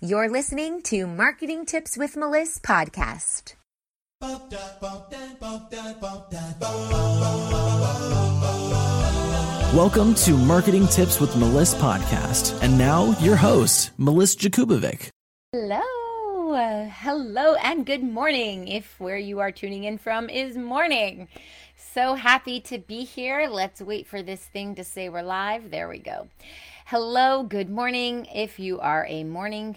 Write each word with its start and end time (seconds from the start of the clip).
You're 0.00 0.28
listening 0.28 0.82
to 0.82 1.08
Marketing 1.08 1.66
Tips 1.66 1.96
with 1.96 2.14
Meliss 2.14 2.60
podcast. 2.60 3.54
Welcome 9.74 10.14
to 10.14 10.36
Marketing 10.36 10.86
Tips 10.86 11.18
with 11.18 11.30
Meliss 11.30 11.74
podcast. 11.74 12.56
And 12.62 12.78
now 12.78 13.18
your 13.18 13.34
host, 13.34 13.90
Meliss 13.98 14.36
Jakubovic. 14.36 15.08
Hello. 15.50 16.52
Uh, 16.54 16.88
hello 16.88 17.56
and 17.56 17.84
good 17.84 18.04
morning 18.04 18.68
if 18.68 19.00
where 19.00 19.18
you 19.18 19.40
are 19.40 19.50
tuning 19.50 19.82
in 19.82 19.98
from 19.98 20.30
is 20.30 20.56
morning. 20.56 21.26
So 21.92 22.14
happy 22.14 22.60
to 22.60 22.78
be 22.78 23.02
here. 23.02 23.48
Let's 23.50 23.80
wait 23.80 24.06
for 24.06 24.22
this 24.22 24.44
thing 24.44 24.76
to 24.76 24.84
say 24.84 25.08
we're 25.08 25.22
live. 25.22 25.72
There 25.72 25.88
we 25.88 25.98
go. 25.98 26.28
Hello, 26.90 27.42
good 27.42 27.68
morning 27.68 28.24
if 28.34 28.58
you 28.58 28.80
are 28.80 29.04
a 29.10 29.22
morning 29.22 29.76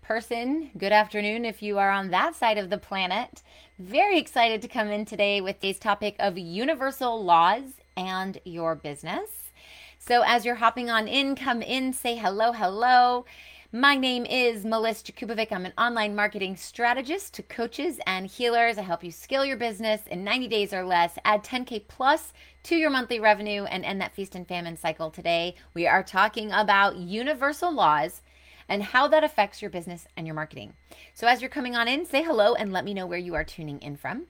person. 0.00 0.70
Good 0.78 0.92
afternoon 0.92 1.44
if 1.44 1.60
you 1.60 1.76
are 1.78 1.90
on 1.90 2.10
that 2.10 2.36
side 2.36 2.56
of 2.56 2.70
the 2.70 2.78
planet. 2.78 3.42
Very 3.80 4.16
excited 4.16 4.62
to 4.62 4.68
come 4.68 4.86
in 4.90 5.04
today 5.04 5.40
with 5.40 5.56
today's 5.56 5.80
topic 5.80 6.14
of 6.20 6.38
universal 6.38 7.24
laws 7.24 7.64
and 7.96 8.38
your 8.44 8.76
business. 8.76 9.50
So, 9.98 10.22
as 10.24 10.44
you're 10.44 10.54
hopping 10.54 10.88
on 10.88 11.08
in, 11.08 11.34
come 11.34 11.62
in, 11.62 11.92
say 11.92 12.14
hello, 12.14 12.52
hello. 12.52 13.24
My 13.72 13.94
name 13.94 14.26
is 14.26 14.64
Melissa 14.64 15.04
Jakubovic. 15.04 15.52
I'm 15.52 15.64
an 15.64 15.72
online 15.78 16.16
marketing 16.16 16.56
strategist 16.56 17.34
to 17.34 17.44
coaches 17.44 18.00
and 18.04 18.26
healers. 18.26 18.78
I 18.78 18.82
help 18.82 19.04
you 19.04 19.12
scale 19.12 19.44
your 19.44 19.56
business 19.56 20.00
in 20.08 20.24
90 20.24 20.48
days 20.48 20.72
or 20.72 20.84
less, 20.84 21.16
add 21.24 21.44
10K 21.44 21.86
plus 21.86 22.32
to 22.64 22.74
your 22.74 22.90
monthly 22.90 23.20
revenue, 23.20 23.62
and 23.66 23.84
end 23.84 24.00
that 24.00 24.12
feast 24.12 24.34
and 24.34 24.48
famine 24.48 24.76
cycle. 24.76 25.08
Today, 25.08 25.54
we 25.72 25.86
are 25.86 26.02
talking 26.02 26.50
about 26.50 26.96
universal 26.96 27.72
laws 27.72 28.22
and 28.68 28.82
how 28.82 29.06
that 29.06 29.22
affects 29.22 29.62
your 29.62 29.70
business 29.70 30.08
and 30.16 30.26
your 30.26 30.34
marketing. 30.34 30.74
So, 31.14 31.28
as 31.28 31.40
you're 31.40 31.48
coming 31.48 31.76
on 31.76 31.86
in, 31.86 32.04
say 32.04 32.24
hello 32.24 32.54
and 32.54 32.72
let 32.72 32.84
me 32.84 32.92
know 32.92 33.06
where 33.06 33.18
you 33.18 33.36
are 33.36 33.44
tuning 33.44 33.78
in 33.78 33.96
from. 33.96 34.26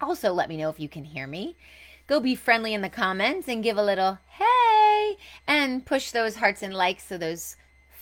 Also, 0.00 0.32
let 0.32 0.48
me 0.48 0.56
know 0.56 0.70
if 0.70 0.80
you 0.80 0.88
can 0.88 1.04
hear 1.04 1.26
me. 1.26 1.56
Go 2.06 2.20
be 2.20 2.34
friendly 2.34 2.72
in 2.72 2.80
the 2.80 2.88
comments 2.88 3.48
and 3.48 3.62
give 3.62 3.76
a 3.76 3.84
little 3.84 4.16
hey 4.28 5.18
and 5.46 5.84
push 5.84 6.10
those 6.10 6.36
hearts 6.36 6.62
and 6.62 6.72
likes 6.72 7.04
so 7.04 7.18
those 7.18 7.56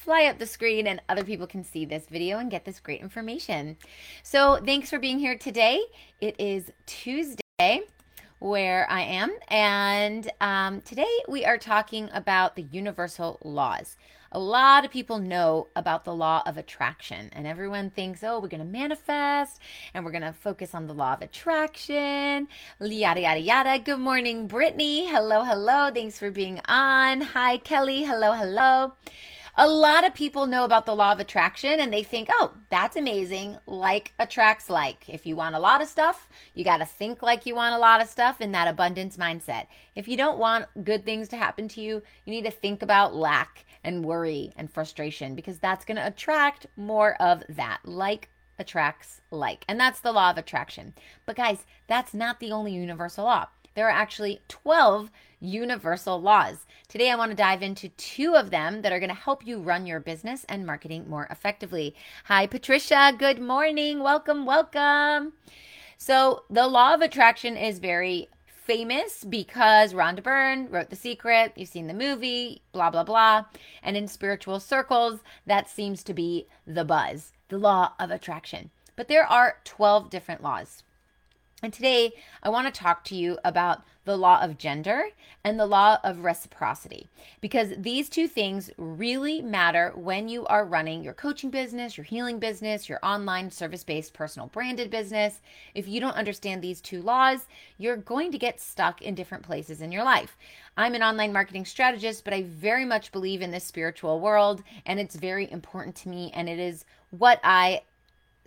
fly 0.04 0.26
up 0.26 0.38
the 0.38 0.46
screen 0.46 0.86
and 0.86 1.00
other 1.08 1.24
people 1.24 1.46
can 1.46 1.64
see 1.64 1.86
this 1.86 2.04
video 2.10 2.38
and 2.38 2.50
get 2.50 2.66
this 2.66 2.78
great 2.78 3.00
information. 3.00 3.76
So, 4.22 4.60
thanks 4.62 4.90
for 4.90 4.98
being 4.98 5.18
here 5.18 5.38
today. 5.38 5.82
It 6.20 6.38
is 6.38 6.70
Tuesday 6.84 7.80
where 8.38 8.86
I 8.90 9.00
am, 9.00 9.34
and 9.48 10.30
um, 10.42 10.82
today 10.82 11.08
we 11.26 11.46
are 11.46 11.56
talking 11.56 12.10
about 12.12 12.54
the 12.54 12.66
universal 12.70 13.38
laws 13.42 13.96
a 14.34 14.38
lot 14.38 14.84
of 14.84 14.90
people 14.90 15.18
know 15.18 15.68
about 15.76 16.04
the 16.04 16.12
law 16.12 16.42
of 16.44 16.58
attraction, 16.58 17.30
and 17.32 17.46
everyone 17.46 17.90
thinks, 17.90 18.24
oh, 18.24 18.40
we're 18.40 18.48
going 18.48 18.58
to 18.58 18.66
manifest 18.66 19.60
and 19.94 20.04
we're 20.04 20.10
going 20.10 20.24
to 20.24 20.32
focus 20.32 20.74
on 20.74 20.88
the 20.88 20.92
law 20.92 21.14
of 21.14 21.22
attraction, 21.22 22.48
yada, 22.80 23.20
yada, 23.20 23.38
yada. 23.38 23.78
Good 23.78 24.00
morning, 24.00 24.48
Brittany. 24.48 25.06
Hello, 25.06 25.44
hello. 25.44 25.92
Thanks 25.94 26.18
for 26.18 26.32
being 26.32 26.60
on. 26.66 27.20
Hi, 27.20 27.58
Kelly. 27.58 28.02
Hello, 28.02 28.32
hello. 28.32 28.94
A 29.56 29.68
lot 29.68 30.04
of 30.04 30.14
people 30.14 30.48
know 30.48 30.64
about 30.64 30.84
the 30.84 30.96
law 30.96 31.12
of 31.12 31.20
attraction 31.20 31.78
and 31.78 31.92
they 31.92 32.02
think, 32.02 32.28
oh, 32.28 32.54
that's 32.70 32.96
amazing. 32.96 33.56
Like 33.66 34.12
attracts 34.18 34.68
like. 34.68 35.08
If 35.08 35.26
you 35.26 35.36
want 35.36 35.54
a 35.54 35.60
lot 35.60 35.80
of 35.80 35.86
stuff, 35.86 36.28
you 36.54 36.64
got 36.64 36.78
to 36.78 36.84
think 36.84 37.22
like 37.22 37.46
you 37.46 37.54
want 37.54 37.72
a 37.72 37.78
lot 37.78 38.02
of 38.02 38.08
stuff 38.08 38.40
in 38.40 38.50
that 38.50 38.66
abundance 38.66 39.16
mindset. 39.16 39.68
If 39.94 40.08
you 40.08 40.16
don't 40.16 40.38
want 40.38 40.66
good 40.82 41.04
things 41.04 41.28
to 41.28 41.36
happen 41.36 41.68
to 41.68 41.80
you, 41.80 42.02
you 42.24 42.32
need 42.32 42.46
to 42.46 42.50
think 42.50 42.82
about 42.82 43.14
lack 43.14 43.64
and 43.84 44.04
worry 44.04 44.52
and 44.56 44.68
frustration 44.68 45.36
because 45.36 45.60
that's 45.60 45.84
going 45.84 45.98
to 45.98 46.06
attract 46.06 46.66
more 46.76 47.14
of 47.22 47.44
that. 47.48 47.78
Like 47.84 48.30
attracts 48.58 49.20
like. 49.30 49.64
And 49.68 49.78
that's 49.78 50.00
the 50.00 50.10
law 50.10 50.30
of 50.30 50.38
attraction. 50.38 50.94
But 51.26 51.36
guys, 51.36 51.64
that's 51.86 52.12
not 52.12 52.40
the 52.40 52.50
only 52.50 52.72
universal 52.72 53.26
law. 53.26 53.46
There 53.74 53.88
are 53.88 53.90
actually 53.90 54.40
12 54.46 55.10
universal 55.40 56.20
laws. 56.22 56.64
Today, 56.86 57.10
I 57.10 57.16
want 57.16 57.32
to 57.32 57.36
dive 57.36 57.60
into 57.60 57.88
two 57.88 58.36
of 58.36 58.50
them 58.50 58.82
that 58.82 58.92
are 58.92 59.00
going 59.00 59.08
to 59.08 59.16
help 59.16 59.44
you 59.44 59.58
run 59.58 59.84
your 59.84 59.98
business 59.98 60.44
and 60.48 60.64
marketing 60.64 61.10
more 61.10 61.26
effectively. 61.28 61.92
Hi, 62.26 62.46
Patricia. 62.46 63.12
Good 63.18 63.40
morning. 63.40 63.98
Welcome, 63.98 64.46
welcome. 64.46 65.32
So, 65.98 66.44
the 66.48 66.68
law 66.68 66.94
of 66.94 67.00
attraction 67.00 67.56
is 67.56 67.80
very 67.80 68.28
famous 68.46 69.24
because 69.24 69.92
Rhonda 69.92 70.22
Byrne 70.22 70.70
wrote 70.70 70.90
The 70.90 70.96
Secret. 70.96 71.52
You've 71.56 71.68
seen 71.68 71.88
the 71.88 71.94
movie, 71.94 72.62
blah, 72.70 72.90
blah, 72.90 73.02
blah. 73.02 73.46
And 73.82 73.96
in 73.96 74.06
spiritual 74.06 74.60
circles, 74.60 75.18
that 75.46 75.68
seems 75.68 76.04
to 76.04 76.14
be 76.14 76.46
the 76.64 76.84
buzz, 76.84 77.32
the 77.48 77.58
law 77.58 77.94
of 77.98 78.12
attraction. 78.12 78.70
But 78.94 79.08
there 79.08 79.26
are 79.26 79.56
12 79.64 80.10
different 80.10 80.44
laws. 80.44 80.83
And 81.64 81.72
today, 81.72 82.12
I 82.42 82.50
want 82.50 82.66
to 82.66 82.78
talk 82.78 83.04
to 83.04 83.16
you 83.16 83.38
about 83.42 83.84
the 84.04 84.18
law 84.18 84.42
of 84.42 84.58
gender 84.58 85.04
and 85.42 85.58
the 85.58 85.64
law 85.64 85.96
of 86.04 86.22
reciprocity 86.22 87.08
because 87.40 87.72
these 87.78 88.10
two 88.10 88.28
things 88.28 88.68
really 88.76 89.40
matter 89.40 89.90
when 89.96 90.28
you 90.28 90.44
are 90.44 90.66
running 90.66 91.02
your 91.02 91.14
coaching 91.14 91.48
business, 91.48 91.96
your 91.96 92.04
healing 92.04 92.38
business, 92.38 92.86
your 92.86 92.98
online 93.02 93.50
service 93.50 93.82
based 93.82 94.12
personal 94.12 94.48
branded 94.48 94.90
business. 94.90 95.40
If 95.74 95.88
you 95.88 96.02
don't 96.02 96.16
understand 96.16 96.60
these 96.60 96.82
two 96.82 97.00
laws, 97.00 97.46
you're 97.78 97.96
going 97.96 98.30
to 98.32 98.38
get 98.38 98.60
stuck 98.60 99.00
in 99.00 99.14
different 99.14 99.42
places 99.42 99.80
in 99.80 99.90
your 99.90 100.04
life. 100.04 100.36
I'm 100.76 100.92
an 100.92 101.02
online 101.02 101.32
marketing 101.32 101.64
strategist, 101.64 102.24
but 102.24 102.34
I 102.34 102.42
very 102.42 102.84
much 102.84 103.10
believe 103.10 103.40
in 103.40 103.52
this 103.52 103.64
spiritual 103.64 104.20
world 104.20 104.62
and 104.84 105.00
it's 105.00 105.16
very 105.16 105.50
important 105.50 105.96
to 105.96 106.10
me 106.10 106.30
and 106.34 106.46
it 106.46 106.58
is 106.58 106.84
what 107.08 107.40
I 107.42 107.84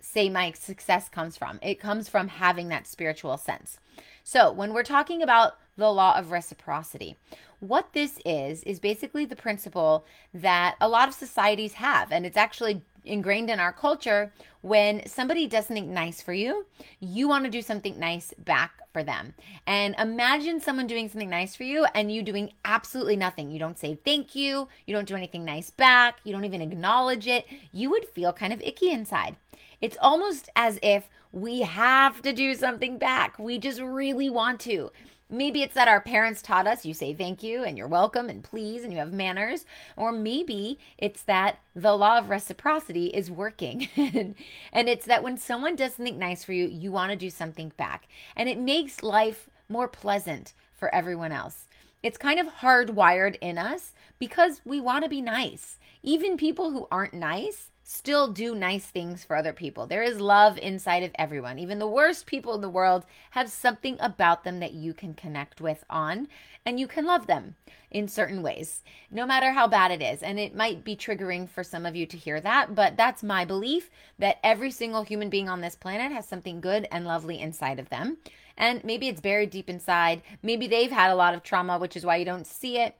say 0.00 0.28
my 0.28 0.52
success 0.52 1.08
comes 1.08 1.36
from. 1.36 1.58
It 1.62 1.80
comes 1.80 2.08
from 2.08 2.28
having 2.28 2.68
that 2.68 2.86
spiritual 2.86 3.36
sense. 3.36 3.78
So, 4.24 4.52
when 4.52 4.72
we're 4.72 4.82
talking 4.82 5.22
about 5.22 5.54
the 5.76 5.90
law 5.90 6.16
of 6.18 6.30
reciprocity, 6.30 7.16
what 7.60 7.92
this 7.92 8.18
is, 8.24 8.62
is 8.62 8.78
basically 8.78 9.24
the 9.24 9.36
principle 9.36 10.04
that 10.32 10.76
a 10.80 10.88
lot 10.88 11.08
of 11.08 11.14
societies 11.14 11.74
have, 11.74 12.12
and 12.12 12.24
it's 12.24 12.36
actually 12.36 12.82
ingrained 13.04 13.50
in 13.50 13.58
our 13.58 13.72
culture. 13.72 14.32
When 14.60 15.06
somebody 15.06 15.46
does 15.46 15.66
something 15.66 15.92
nice 15.92 16.20
for 16.20 16.32
you, 16.32 16.66
you 17.00 17.28
want 17.28 17.44
to 17.44 17.50
do 17.50 17.62
something 17.62 17.98
nice 17.98 18.34
back 18.38 18.72
for 18.92 19.02
them. 19.02 19.34
And 19.66 19.94
imagine 19.98 20.60
someone 20.60 20.86
doing 20.86 21.08
something 21.08 21.30
nice 21.30 21.54
for 21.56 21.64
you 21.64 21.86
and 21.94 22.12
you 22.12 22.22
doing 22.22 22.52
absolutely 22.64 23.16
nothing. 23.16 23.50
You 23.50 23.58
don't 23.58 23.78
say 23.78 23.98
thank 24.04 24.34
you, 24.34 24.68
you 24.86 24.94
don't 24.94 25.08
do 25.08 25.14
anything 25.16 25.44
nice 25.44 25.70
back, 25.70 26.18
you 26.24 26.32
don't 26.32 26.44
even 26.44 26.60
acknowledge 26.62 27.26
it. 27.26 27.46
You 27.72 27.90
would 27.90 28.08
feel 28.08 28.32
kind 28.32 28.52
of 28.52 28.60
icky 28.62 28.90
inside. 28.90 29.36
It's 29.80 29.96
almost 30.00 30.48
as 30.56 30.78
if 30.82 31.08
we 31.32 31.60
have 31.60 32.22
to 32.22 32.32
do 32.32 32.54
something 32.54 32.98
back. 32.98 33.38
We 33.38 33.58
just 33.58 33.80
really 33.80 34.30
want 34.30 34.60
to. 34.60 34.90
Maybe 35.30 35.62
it's 35.62 35.74
that 35.74 35.88
our 35.88 36.00
parents 36.00 36.40
taught 36.40 36.66
us 36.66 36.86
you 36.86 36.94
say 36.94 37.12
thank 37.12 37.42
you 37.42 37.62
and 37.62 37.76
you're 37.76 37.86
welcome 37.86 38.30
and 38.30 38.42
please 38.42 38.82
and 38.82 38.92
you 38.92 38.98
have 38.98 39.12
manners. 39.12 39.66
Or 39.94 40.10
maybe 40.10 40.78
it's 40.96 41.22
that 41.24 41.58
the 41.76 41.94
law 41.94 42.18
of 42.18 42.30
reciprocity 42.30 43.08
is 43.08 43.30
working. 43.30 43.88
and 43.96 44.88
it's 44.88 45.04
that 45.04 45.22
when 45.22 45.36
someone 45.36 45.76
does 45.76 45.94
something 45.94 46.18
nice 46.18 46.44
for 46.44 46.54
you, 46.54 46.66
you 46.66 46.90
want 46.90 47.10
to 47.10 47.16
do 47.16 47.28
something 47.28 47.72
back. 47.76 48.08
And 48.36 48.48
it 48.48 48.58
makes 48.58 49.02
life 49.02 49.50
more 49.68 49.86
pleasant 49.86 50.54
for 50.74 50.92
everyone 50.94 51.32
else. 51.32 51.66
It's 52.02 52.16
kind 52.16 52.40
of 52.40 52.46
hardwired 52.46 53.36
in 53.40 53.58
us 53.58 53.92
because 54.18 54.62
we 54.64 54.80
want 54.80 55.04
to 55.04 55.10
be 55.10 55.20
nice. 55.20 55.78
Even 56.02 56.36
people 56.36 56.70
who 56.70 56.88
aren't 56.90 57.12
nice 57.12 57.70
still 57.90 58.30
do 58.30 58.54
nice 58.54 58.84
things 58.84 59.24
for 59.24 59.34
other 59.34 59.54
people. 59.54 59.86
There 59.86 60.02
is 60.02 60.20
love 60.20 60.58
inside 60.58 61.04
of 61.04 61.10
everyone. 61.14 61.58
Even 61.58 61.78
the 61.78 61.88
worst 61.88 62.26
people 62.26 62.54
in 62.54 62.60
the 62.60 62.68
world 62.68 63.06
have 63.30 63.48
something 63.48 63.96
about 63.98 64.44
them 64.44 64.60
that 64.60 64.74
you 64.74 64.92
can 64.92 65.14
connect 65.14 65.62
with 65.62 65.84
on 65.88 66.28
and 66.66 66.78
you 66.78 66.86
can 66.86 67.06
love 67.06 67.26
them 67.26 67.56
in 67.90 68.06
certain 68.06 68.42
ways, 68.42 68.82
no 69.10 69.24
matter 69.24 69.52
how 69.52 69.66
bad 69.66 69.90
it 69.90 70.02
is. 70.02 70.22
And 70.22 70.38
it 70.38 70.54
might 70.54 70.84
be 70.84 70.94
triggering 70.94 71.48
for 71.48 71.64
some 71.64 71.86
of 71.86 71.96
you 71.96 72.04
to 72.04 72.16
hear 72.18 72.42
that, 72.42 72.74
but 72.74 72.98
that's 72.98 73.22
my 73.22 73.46
belief 73.46 73.88
that 74.18 74.36
every 74.44 74.70
single 74.70 75.02
human 75.04 75.30
being 75.30 75.48
on 75.48 75.62
this 75.62 75.74
planet 75.74 76.12
has 76.12 76.28
something 76.28 76.60
good 76.60 76.86
and 76.92 77.06
lovely 77.06 77.40
inside 77.40 77.78
of 77.78 77.88
them. 77.88 78.18
And 78.58 78.84
maybe 78.84 79.08
it's 79.08 79.22
buried 79.22 79.48
deep 79.48 79.70
inside. 79.70 80.20
Maybe 80.42 80.66
they've 80.66 80.90
had 80.90 81.10
a 81.10 81.16
lot 81.16 81.32
of 81.32 81.42
trauma, 81.42 81.78
which 81.78 81.96
is 81.96 82.04
why 82.04 82.16
you 82.16 82.26
don't 82.26 82.46
see 82.46 82.76
it. 82.76 82.96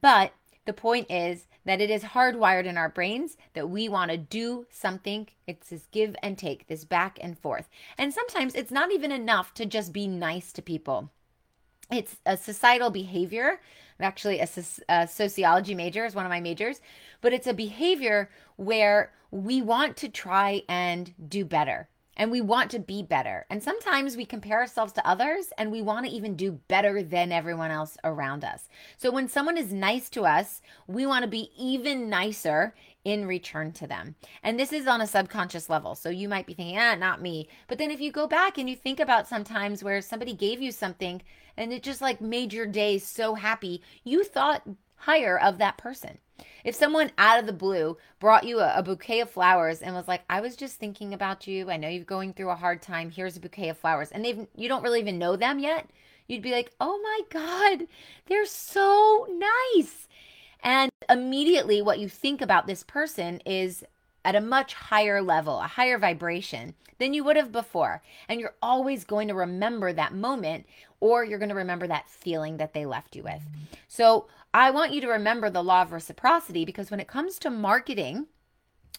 But 0.00 0.32
the 0.64 0.72
point 0.72 1.10
is 1.10 1.46
that 1.64 1.80
it 1.80 1.90
is 1.90 2.02
hardwired 2.02 2.64
in 2.64 2.78
our 2.78 2.88
brains 2.88 3.36
that 3.54 3.68
we 3.68 3.88
want 3.88 4.10
to 4.10 4.16
do 4.16 4.66
something. 4.70 5.28
It's 5.46 5.70
this 5.70 5.86
give 5.90 6.14
and 6.22 6.38
take, 6.38 6.66
this 6.66 6.84
back 6.84 7.18
and 7.20 7.38
forth. 7.38 7.68
And 7.98 8.12
sometimes 8.12 8.54
it's 8.54 8.70
not 8.70 8.92
even 8.92 9.12
enough 9.12 9.54
to 9.54 9.66
just 9.66 9.92
be 9.92 10.06
nice 10.06 10.52
to 10.52 10.62
people. 10.62 11.10
It's 11.90 12.16
a 12.24 12.36
societal 12.36 12.90
behavior. 12.90 13.60
I'm 13.98 14.06
actually 14.06 14.40
a, 14.40 14.48
a 14.88 15.06
sociology 15.06 15.74
major 15.74 16.04
is 16.04 16.14
one 16.14 16.24
of 16.24 16.30
my 16.30 16.40
majors, 16.40 16.80
but 17.20 17.32
it's 17.32 17.46
a 17.46 17.54
behavior 17.54 18.30
where 18.56 19.12
we 19.30 19.62
want 19.62 19.96
to 19.98 20.08
try 20.08 20.62
and 20.68 21.12
do 21.28 21.44
better 21.44 21.88
and 22.16 22.30
we 22.30 22.40
want 22.40 22.70
to 22.70 22.78
be 22.78 23.02
better. 23.02 23.46
And 23.48 23.62
sometimes 23.62 24.16
we 24.16 24.24
compare 24.24 24.58
ourselves 24.58 24.92
to 24.94 25.06
others 25.06 25.52
and 25.56 25.72
we 25.72 25.82
want 25.82 26.06
to 26.06 26.12
even 26.12 26.36
do 26.36 26.52
better 26.68 27.02
than 27.02 27.32
everyone 27.32 27.70
else 27.70 27.96
around 28.04 28.44
us. 28.44 28.68
So 28.96 29.10
when 29.10 29.28
someone 29.28 29.56
is 29.56 29.72
nice 29.72 30.08
to 30.10 30.24
us, 30.24 30.60
we 30.86 31.06
want 31.06 31.24
to 31.24 31.30
be 31.30 31.50
even 31.58 32.10
nicer 32.10 32.74
in 33.04 33.26
return 33.26 33.72
to 33.72 33.86
them. 33.86 34.14
And 34.42 34.58
this 34.58 34.72
is 34.72 34.86
on 34.86 35.00
a 35.00 35.06
subconscious 35.06 35.68
level. 35.68 35.94
So 35.94 36.08
you 36.08 36.28
might 36.28 36.46
be 36.46 36.54
thinking, 36.54 36.78
ah, 36.78 36.94
not 36.94 37.22
me. 37.22 37.48
But 37.66 37.78
then 37.78 37.90
if 37.90 38.00
you 38.00 38.12
go 38.12 38.26
back 38.26 38.58
and 38.58 38.68
you 38.68 38.76
think 38.76 39.00
about 39.00 39.28
sometimes 39.28 39.82
where 39.82 40.00
somebody 40.00 40.34
gave 40.34 40.60
you 40.60 40.70
something 40.70 41.22
and 41.56 41.72
it 41.72 41.82
just 41.82 42.00
like 42.00 42.20
made 42.20 42.52
your 42.52 42.66
day 42.66 42.98
so 42.98 43.34
happy, 43.34 43.82
you 44.04 44.22
thought 44.24 44.62
higher 44.96 45.38
of 45.38 45.58
that 45.58 45.78
person. 45.78 46.18
If 46.64 46.74
someone 46.74 47.10
out 47.18 47.38
of 47.38 47.46
the 47.46 47.52
blue 47.52 47.96
brought 48.20 48.44
you 48.44 48.60
a, 48.60 48.78
a, 48.78 48.82
bouquet 48.82 49.20
of 49.20 49.30
flowers 49.30 49.82
and 49.82 49.94
was 49.94 50.08
like, 50.08 50.22
"I 50.28 50.40
was 50.40 50.56
just 50.56 50.76
thinking 50.76 51.14
about 51.14 51.46
you. 51.46 51.70
I 51.70 51.76
know 51.76 51.88
you're 51.88 52.04
going 52.04 52.32
through 52.32 52.50
a 52.50 52.56
hard 52.56 52.82
time. 52.82 53.10
Here's 53.10 53.36
a 53.36 53.40
bouquet 53.40 53.68
of 53.68 53.78
flowers," 53.78 54.10
and 54.10 54.24
they've 54.24 54.46
you 54.56 54.68
don't 54.68 54.82
really 54.82 55.00
even 55.00 55.18
know 55.18 55.36
them 55.36 55.58
yet, 55.58 55.88
you'd 56.26 56.42
be 56.42 56.52
like, 56.52 56.72
"Oh 56.80 57.00
my 57.02 57.20
god, 57.30 57.86
they're 58.26 58.46
so 58.46 59.26
nice." 59.30 60.08
And 60.62 60.90
immediately 61.10 61.82
what 61.82 61.98
you 61.98 62.08
think 62.08 62.40
about 62.40 62.66
this 62.66 62.84
person 62.84 63.40
is 63.44 63.84
at 64.24 64.36
a 64.36 64.40
much 64.40 64.74
higher 64.74 65.20
level, 65.20 65.58
a 65.60 65.66
higher 65.66 65.98
vibration 65.98 66.74
than 66.98 67.14
you 67.14 67.24
would 67.24 67.36
have 67.36 67.50
before. 67.50 68.02
And 68.28 68.40
you're 68.40 68.54
always 68.62 69.04
going 69.04 69.28
to 69.28 69.34
remember 69.34 69.92
that 69.92 70.14
moment 70.14 70.66
or 71.00 71.24
you're 71.24 71.40
going 71.40 71.48
to 71.48 71.54
remember 71.54 71.88
that 71.88 72.08
feeling 72.08 72.58
that 72.58 72.74
they 72.74 72.86
left 72.86 73.16
you 73.16 73.24
with. 73.24 73.42
So, 73.88 74.28
I 74.54 74.70
want 74.70 74.92
you 74.92 75.00
to 75.00 75.08
remember 75.08 75.48
the 75.48 75.64
law 75.64 75.80
of 75.80 75.92
reciprocity 75.92 76.66
because 76.66 76.90
when 76.90 77.00
it 77.00 77.08
comes 77.08 77.38
to 77.38 77.48
marketing 77.48 78.26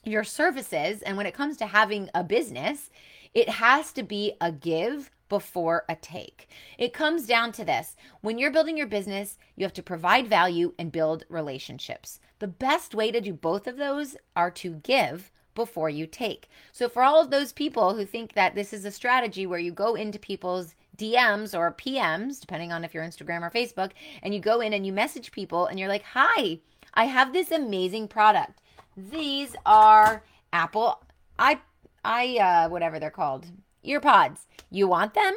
your 0.03 0.23
services 0.23 1.03
and 1.03 1.15
when 1.15 1.27
it 1.27 1.35
comes 1.35 1.57
to 1.57 1.67
having 1.67 2.09
a 2.15 2.23
business, 2.23 2.89
it 3.35 3.49
has 3.49 3.91
to 3.93 4.03
be 4.03 4.33
a 4.41 4.51
give 4.51 5.11
before 5.29 5.85
a 5.87 5.95
take. 5.95 6.49
It 6.77 6.91
comes 6.91 7.27
down 7.27 7.51
to 7.53 7.65
this 7.65 7.95
when 8.21 8.39
you're 8.39 8.51
building 8.51 8.77
your 8.77 8.87
business, 8.87 9.37
you 9.55 9.63
have 9.63 9.73
to 9.73 9.83
provide 9.83 10.27
value 10.27 10.73
and 10.79 10.91
build 10.91 11.23
relationships. 11.29 12.19
The 12.39 12.47
best 12.47 12.95
way 12.95 13.11
to 13.11 13.21
do 13.21 13.33
both 13.33 13.67
of 13.67 13.77
those 13.77 14.15
are 14.35 14.51
to 14.51 14.75
give 14.75 15.31
before 15.53 15.89
you 15.89 16.07
take. 16.07 16.49
So, 16.71 16.89
for 16.89 17.03
all 17.03 17.21
of 17.21 17.29
those 17.29 17.53
people 17.53 17.93
who 17.93 18.05
think 18.05 18.33
that 18.33 18.55
this 18.55 18.73
is 18.73 18.85
a 18.85 18.91
strategy 18.91 19.45
where 19.45 19.59
you 19.59 19.71
go 19.71 19.93
into 19.93 20.17
people's 20.17 20.73
DMs 20.97 21.57
or 21.57 21.73
PMs, 21.73 22.39
depending 22.39 22.71
on 22.71 22.83
if 22.83 22.93
you're 22.93 23.03
Instagram 23.03 23.41
or 23.41 23.49
Facebook, 23.49 23.91
and 24.21 24.33
you 24.33 24.39
go 24.39 24.61
in 24.61 24.73
and 24.73 24.85
you 24.85 24.93
message 24.93 25.31
people 25.31 25.65
and 25.65 25.79
you're 25.79 25.89
like, 25.89 26.03
Hi, 26.13 26.59
I 26.93 27.05
have 27.05 27.33
this 27.33 27.51
amazing 27.51 28.07
product. 28.07 28.61
These 28.95 29.55
are 29.65 30.23
Apple 30.51 31.01
i 31.39 31.59
i 32.05 32.37
uh 32.37 32.69
whatever 32.69 32.99
they're 32.99 33.09
called. 33.09 33.47
Ear 33.83 33.99
pods. 33.99 34.47
You 34.69 34.87
want 34.87 35.13
them? 35.13 35.33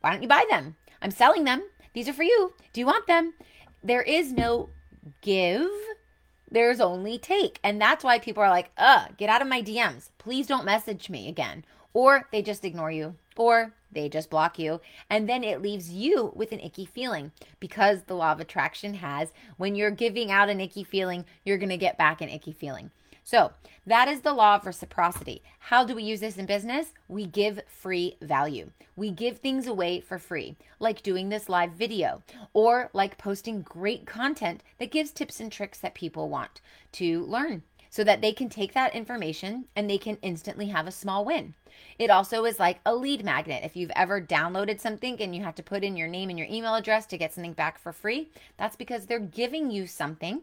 Why 0.00 0.12
don't 0.12 0.22
you 0.22 0.28
buy 0.28 0.44
them? 0.50 0.76
I'm 1.02 1.10
selling 1.10 1.44
them. 1.44 1.62
These 1.94 2.08
are 2.08 2.12
for 2.12 2.22
you. 2.22 2.52
Do 2.72 2.80
you 2.80 2.86
want 2.86 3.06
them? 3.06 3.34
There 3.82 4.02
is 4.02 4.32
no 4.32 4.70
give. 5.22 5.70
There's 6.50 6.80
only 6.80 7.18
take. 7.18 7.60
And 7.62 7.80
that's 7.80 8.02
why 8.02 8.18
people 8.18 8.42
are 8.42 8.50
like, 8.50 8.70
uh, 8.76 9.06
get 9.16 9.30
out 9.30 9.42
of 9.42 9.48
my 9.48 9.62
DMs. 9.62 10.10
Please 10.18 10.46
don't 10.46 10.64
message 10.64 11.08
me 11.08 11.28
again. 11.28 11.64
Or 11.92 12.28
they 12.32 12.42
just 12.42 12.64
ignore 12.64 12.90
you. 12.90 13.14
Or 13.36 13.72
they 13.92 14.08
just 14.08 14.30
block 14.30 14.58
you. 14.58 14.80
And 15.08 15.28
then 15.28 15.44
it 15.44 15.62
leaves 15.62 15.90
you 15.90 16.32
with 16.34 16.52
an 16.52 16.60
icky 16.60 16.86
feeling 16.86 17.32
because 17.58 18.02
the 18.02 18.14
law 18.14 18.32
of 18.32 18.40
attraction 18.40 18.94
has 18.94 19.32
when 19.56 19.74
you're 19.74 19.90
giving 19.90 20.30
out 20.30 20.48
an 20.48 20.60
icky 20.60 20.84
feeling, 20.84 21.24
you're 21.44 21.58
going 21.58 21.70
to 21.70 21.76
get 21.76 21.98
back 21.98 22.20
an 22.20 22.28
icky 22.28 22.52
feeling. 22.52 22.90
So, 23.22 23.52
that 23.86 24.08
is 24.08 24.20
the 24.20 24.32
law 24.32 24.56
of 24.56 24.66
reciprocity. 24.66 25.42
How 25.58 25.84
do 25.84 25.94
we 25.94 26.02
use 26.02 26.20
this 26.20 26.36
in 26.36 26.46
business? 26.46 26.92
We 27.08 27.26
give 27.26 27.60
free 27.66 28.16
value. 28.20 28.70
We 28.96 29.10
give 29.10 29.38
things 29.38 29.66
away 29.66 30.00
for 30.00 30.18
free, 30.18 30.56
like 30.78 31.02
doing 31.02 31.28
this 31.28 31.48
live 31.48 31.72
video 31.72 32.22
or 32.52 32.90
like 32.92 33.18
posting 33.18 33.62
great 33.62 34.06
content 34.06 34.62
that 34.78 34.90
gives 34.90 35.10
tips 35.10 35.40
and 35.40 35.50
tricks 35.50 35.78
that 35.78 35.94
people 35.94 36.28
want 36.28 36.60
to 36.92 37.24
learn 37.24 37.62
so 37.90 38.04
that 38.04 38.22
they 38.22 38.32
can 38.32 38.48
take 38.48 38.72
that 38.72 38.94
information 38.94 39.66
and 39.76 39.90
they 39.90 39.98
can 39.98 40.16
instantly 40.22 40.68
have 40.68 40.86
a 40.86 40.92
small 40.92 41.24
win. 41.24 41.54
It 41.98 42.08
also 42.08 42.44
is 42.44 42.58
like 42.58 42.80
a 42.86 42.94
lead 42.94 43.24
magnet. 43.24 43.64
If 43.64 43.76
you've 43.76 43.92
ever 43.94 44.20
downloaded 44.20 44.80
something 44.80 45.20
and 45.20 45.34
you 45.34 45.42
have 45.42 45.56
to 45.56 45.62
put 45.62 45.84
in 45.84 45.96
your 45.96 46.08
name 46.08 46.30
and 46.30 46.38
your 46.38 46.48
email 46.50 46.74
address 46.74 47.04
to 47.06 47.18
get 47.18 47.34
something 47.34 47.52
back 47.52 47.78
for 47.78 47.92
free, 47.92 48.30
that's 48.56 48.76
because 48.76 49.06
they're 49.06 49.18
giving 49.18 49.70
you 49.70 49.86
something 49.86 50.42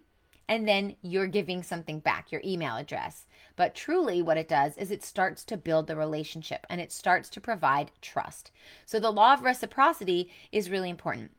and 0.49 0.67
then 0.67 0.95
you're 1.01 1.27
giving 1.27 1.63
something 1.63 1.99
back, 1.99 2.31
your 2.31 2.41
email 2.43 2.75
address. 2.75 3.25
But 3.55 3.75
truly, 3.75 4.21
what 4.21 4.37
it 4.37 4.47
does 4.47 4.77
is 4.77 4.91
it 4.91 5.03
starts 5.03 5.43
to 5.45 5.57
build 5.57 5.87
the 5.87 5.95
relationship 5.95 6.65
and 6.69 6.79
it 6.79 6.91
starts 6.91 7.29
to 7.29 7.41
provide 7.41 7.91
trust. 8.01 8.51
So, 8.85 8.99
the 8.99 9.11
law 9.11 9.33
of 9.33 9.41
reciprocity 9.41 10.31
is 10.51 10.69
really 10.69 10.89
important. 10.89 11.31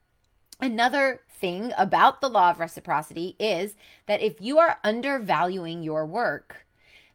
Another 0.61 1.21
thing 1.31 1.73
about 1.79 2.21
the 2.21 2.29
law 2.29 2.51
of 2.51 2.59
reciprocity 2.59 3.37
is 3.39 3.77
that 4.07 4.21
if 4.21 4.41
you 4.41 4.59
are 4.59 4.79
undervaluing 4.83 5.85
your 5.85 6.05
work, 6.05 6.67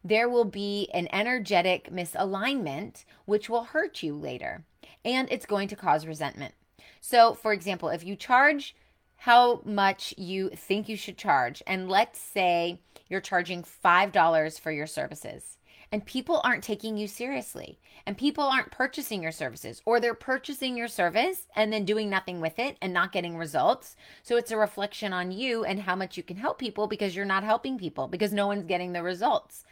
there 0.02 0.28
will 0.28 0.46
be 0.46 0.88
an 0.94 1.08
energetic 1.12 1.90
misalignment 1.92 3.04
which 3.26 3.50
will 3.50 3.64
hurt 3.64 4.02
you 4.02 4.14
later 4.14 4.64
and 5.04 5.28
it's 5.30 5.46
going 5.46 5.68
to 5.68 5.76
cause 5.76 6.06
resentment. 6.06 6.54
So, 7.00 7.34
for 7.34 7.52
example, 7.52 7.90
if 7.90 8.02
you 8.02 8.16
charge 8.16 8.74
how 9.18 9.60
much 9.64 10.14
you 10.16 10.50
think 10.50 10.88
you 10.88 10.96
should 10.96 11.18
charge, 11.18 11.62
and 11.66 11.88
let's 11.88 12.18
say 12.18 12.80
you're 13.08 13.20
charging 13.20 13.62
$5 13.62 14.60
for 14.60 14.72
your 14.72 14.86
services, 14.86 15.58
and 15.94 16.04
people 16.04 16.40
aren't 16.42 16.64
taking 16.64 16.96
you 16.96 17.06
seriously 17.06 17.78
and 18.04 18.18
people 18.18 18.42
aren't 18.42 18.72
purchasing 18.72 19.22
your 19.22 19.30
services 19.30 19.80
or 19.84 20.00
they're 20.00 20.12
purchasing 20.12 20.76
your 20.76 20.88
service 20.88 21.46
and 21.54 21.72
then 21.72 21.84
doing 21.84 22.10
nothing 22.10 22.40
with 22.40 22.58
it 22.58 22.76
and 22.82 22.92
not 22.92 23.12
getting 23.12 23.38
results. 23.38 23.94
So 24.24 24.36
it's 24.36 24.50
a 24.50 24.56
reflection 24.56 25.12
on 25.12 25.30
you 25.30 25.64
and 25.64 25.78
how 25.78 25.94
much 25.94 26.16
you 26.16 26.24
can 26.24 26.36
help 26.36 26.58
people 26.58 26.88
because 26.88 27.14
you're 27.14 27.24
not 27.24 27.44
helping 27.44 27.78
people 27.78 28.08
because 28.08 28.32
no 28.32 28.48
one's 28.48 28.64
getting 28.64 28.92
the 28.92 29.04
results. 29.04 29.64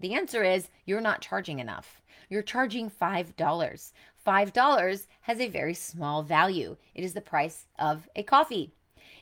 The 0.00 0.14
answer 0.14 0.42
is 0.42 0.70
you're 0.86 1.02
not 1.02 1.20
charging 1.20 1.58
enough. 1.58 2.00
You're 2.30 2.40
charging 2.40 2.88
$5. 2.88 3.34
$5 3.34 5.06
has 5.20 5.40
a 5.40 5.48
very 5.50 5.74
small 5.74 6.22
value. 6.22 6.78
It 6.94 7.04
is 7.04 7.12
the 7.12 7.20
price 7.20 7.66
of 7.78 8.08
a 8.16 8.22
coffee. 8.22 8.72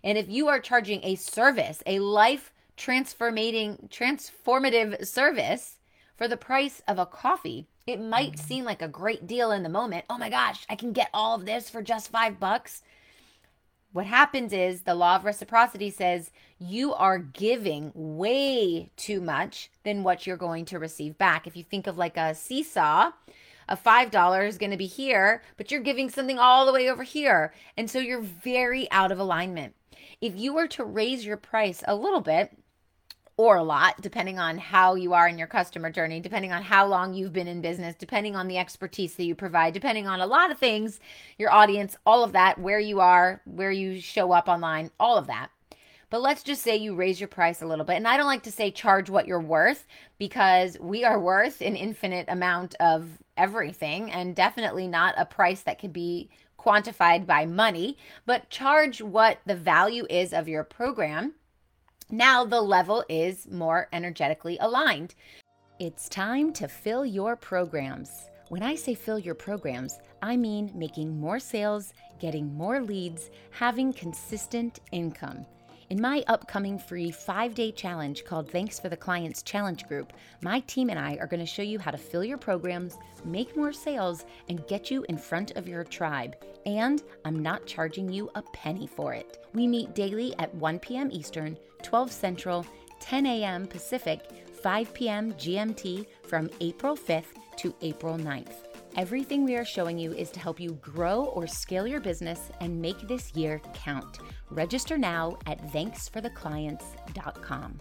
And 0.04 0.16
if 0.16 0.30
you 0.30 0.46
are 0.46 0.60
charging 0.60 1.00
a 1.02 1.16
service, 1.16 1.82
a 1.84 1.98
life 1.98 2.52
transformating 2.76 3.88
transformative 3.90 5.04
service, 5.04 5.78
for 6.16 6.28
the 6.28 6.36
price 6.36 6.82
of 6.86 6.98
a 6.98 7.06
coffee, 7.06 7.66
it 7.86 8.00
might 8.00 8.38
seem 8.38 8.64
like 8.64 8.82
a 8.82 8.88
great 8.88 9.26
deal 9.26 9.50
in 9.50 9.62
the 9.62 9.68
moment. 9.68 10.04
Oh 10.08 10.18
my 10.18 10.30
gosh, 10.30 10.64
I 10.68 10.76
can 10.76 10.92
get 10.92 11.10
all 11.12 11.34
of 11.34 11.44
this 11.44 11.68
for 11.68 11.82
just 11.82 12.10
five 12.10 12.38
bucks. 12.40 12.82
What 13.92 14.06
happens 14.06 14.52
is 14.52 14.82
the 14.82 14.94
law 14.94 15.16
of 15.16 15.24
reciprocity 15.24 15.90
says 15.90 16.30
you 16.58 16.94
are 16.94 17.18
giving 17.18 17.92
way 17.94 18.90
too 18.96 19.20
much 19.20 19.70
than 19.84 20.02
what 20.02 20.26
you're 20.26 20.36
going 20.36 20.64
to 20.66 20.78
receive 20.78 21.16
back. 21.16 21.46
If 21.46 21.56
you 21.56 21.62
think 21.62 21.86
of 21.86 21.96
like 21.96 22.16
a 22.16 22.34
seesaw, 22.34 23.12
a 23.68 23.76
$5 23.76 24.48
is 24.48 24.58
going 24.58 24.72
to 24.72 24.76
be 24.76 24.86
here, 24.86 25.42
but 25.56 25.70
you're 25.70 25.80
giving 25.80 26.10
something 26.10 26.38
all 26.38 26.66
the 26.66 26.72
way 26.72 26.90
over 26.90 27.02
here. 27.02 27.54
And 27.76 27.88
so 27.88 27.98
you're 27.98 28.20
very 28.20 28.90
out 28.90 29.12
of 29.12 29.18
alignment. 29.18 29.74
If 30.20 30.36
you 30.36 30.54
were 30.54 30.68
to 30.68 30.84
raise 30.84 31.24
your 31.24 31.36
price 31.36 31.82
a 31.86 31.94
little 31.94 32.20
bit, 32.20 32.56
or 33.36 33.56
a 33.56 33.62
lot, 33.62 34.00
depending 34.00 34.38
on 34.38 34.58
how 34.58 34.94
you 34.94 35.12
are 35.12 35.26
in 35.26 35.38
your 35.38 35.48
customer 35.48 35.90
journey, 35.90 36.20
depending 36.20 36.52
on 36.52 36.62
how 36.62 36.86
long 36.86 37.14
you've 37.14 37.32
been 37.32 37.48
in 37.48 37.60
business, 37.60 37.96
depending 37.96 38.36
on 38.36 38.46
the 38.46 38.58
expertise 38.58 39.16
that 39.16 39.24
you 39.24 39.34
provide, 39.34 39.74
depending 39.74 40.06
on 40.06 40.20
a 40.20 40.26
lot 40.26 40.50
of 40.50 40.58
things, 40.58 41.00
your 41.36 41.52
audience, 41.52 41.96
all 42.06 42.22
of 42.22 42.32
that, 42.32 42.58
where 42.58 42.78
you 42.78 43.00
are, 43.00 43.40
where 43.44 43.72
you 43.72 44.00
show 44.00 44.30
up 44.30 44.48
online, 44.48 44.90
all 45.00 45.18
of 45.18 45.26
that. 45.26 45.50
But 46.10 46.22
let's 46.22 46.44
just 46.44 46.62
say 46.62 46.76
you 46.76 46.94
raise 46.94 47.18
your 47.18 47.28
price 47.28 47.60
a 47.60 47.66
little 47.66 47.84
bit. 47.84 47.96
And 47.96 48.06
I 48.06 48.16
don't 48.16 48.26
like 48.26 48.44
to 48.44 48.52
say 48.52 48.70
charge 48.70 49.10
what 49.10 49.26
you're 49.26 49.40
worth 49.40 49.84
because 50.16 50.78
we 50.78 51.04
are 51.04 51.18
worth 51.18 51.60
an 51.60 51.74
infinite 51.74 52.26
amount 52.28 52.76
of 52.78 53.08
everything 53.36 54.12
and 54.12 54.36
definitely 54.36 54.86
not 54.86 55.16
a 55.18 55.24
price 55.24 55.62
that 55.62 55.80
can 55.80 55.90
be 55.90 56.30
quantified 56.56 57.26
by 57.26 57.46
money, 57.46 57.96
but 58.26 58.48
charge 58.48 59.02
what 59.02 59.40
the 59.44 59.56
value 59.56 60.06
is 60.08 60.32
of 60.32 60.48
your 60.48 60.62
program 60.62 61.34
now 62.16 62.44
the 62.44 62.60
level 62.60 63.04
is 63.08 63.48
more 63.50 63.88
energetically 63.92 64.56
aligned. 64.60 65.14
It's 65.78 66.08
time 66.08 66.52
to 66.54 66.68
fill 66.68 67.04
your 67.04 67.36
programs. 67.36 68.30
When 68.48 68.62
I 68.62 68.74
say 68.74 68.94
fill 68.94 69.18
your 69.18 69.34
programs, 69.34 69.98
I 70.22 70.36
mean 70.36 70.70
making 70.74 71.18
more 71.18 71.40
sales, 71.40 71.92
getting 72.20 72.54
more 72.54 72.80
leads, 72.80 73.30
having 73.50 73.92
consistent 73.92 74.80
income. 74.92 75.46
In 75.90 76.00
my 76.00 76.24
upcoming 76.28 76.78
free 76.78 77.10
five 77.10 77.54
day 77.54 77.70
challenge 77.70 78.24
called 78.24 78.50
Thanks 78.50 78.80
for 78.80 78.88
the 78.88 78.96
Clients 78.96 79.42
Challenge 79.42 79.86
Group, 79.86 80.14
my 80.40 80.60
team 80.60 80.88
and 80.88 80.98
I 80.98 81.16
are 81.16 81.26
going 81.26 81.40
to 81.40 81.46
show 81.46 81.62
you 81.62 81.78
how 81.78 81.90
to 81.90 81.98
fill 81.98 82.24
your 82.24 82.38
programs, 82.38 82.96
make 83.24 83.54
more 83.54 83.72
sales, 83.72 84.24
and 84.48 84.66
get 84.66 84.90
you 84.90 85.04
in 85.10 85.18
front 85.18 85.50
of 85.52 85.68
your 85.68 85.84
tribe. 85.84 86.36
And 86.64 87.02
I'm 87.26 87.42
not 87.42 87.66
charging 87.66 88.10
you 88.10 88.30
a 88.34 88.40
penny 88.54 88.86
for 88.86 89.12
it. 89.12 89.44
We 89.52 89.66
meet 89.66 89.94
daily 89.94 90.34
at 90.38 90.54
1 90.54 90.78
p.m. 90.78 91.10
Eastern, 91.12 91.58
12 91.82 92.10
Central, 92.10 92.66
10 93.00 93.26
a.m. 93.26 93.66
Pacific, 93.66 94.22
5 94.62 94.94
p.m. 94.94 95.34
GMT 95.34 96.06
from 96.22 96.48
April 96.60 96.96
5th 96.96 97.34
to 97.58 97.74
April 97.82 98.16
9th. 98.16 98.73
Everything 98.96 99.42
we 99.42 99.56
are 99.56 99.64
showing 99.64 99.98
you 99.98 100.12
is 100.12 100.30
to 100.30 100.38
help 100.38 100.60
you 100.60 100.74
grow 100.74 101.24
or 101.24 101.48
scale 101.48 101.84
your 101.84 101.98
business 101.98 102.52
and 102.60 102.80
make 102.80 103.08
this 103.08 103.34
year 103.34 103.60
count. 103.74 104.20
Register 104.50 104.96
now 104.96 105.36
at 105.46 105.60
thanksfortheclients.com. 105.72 107.80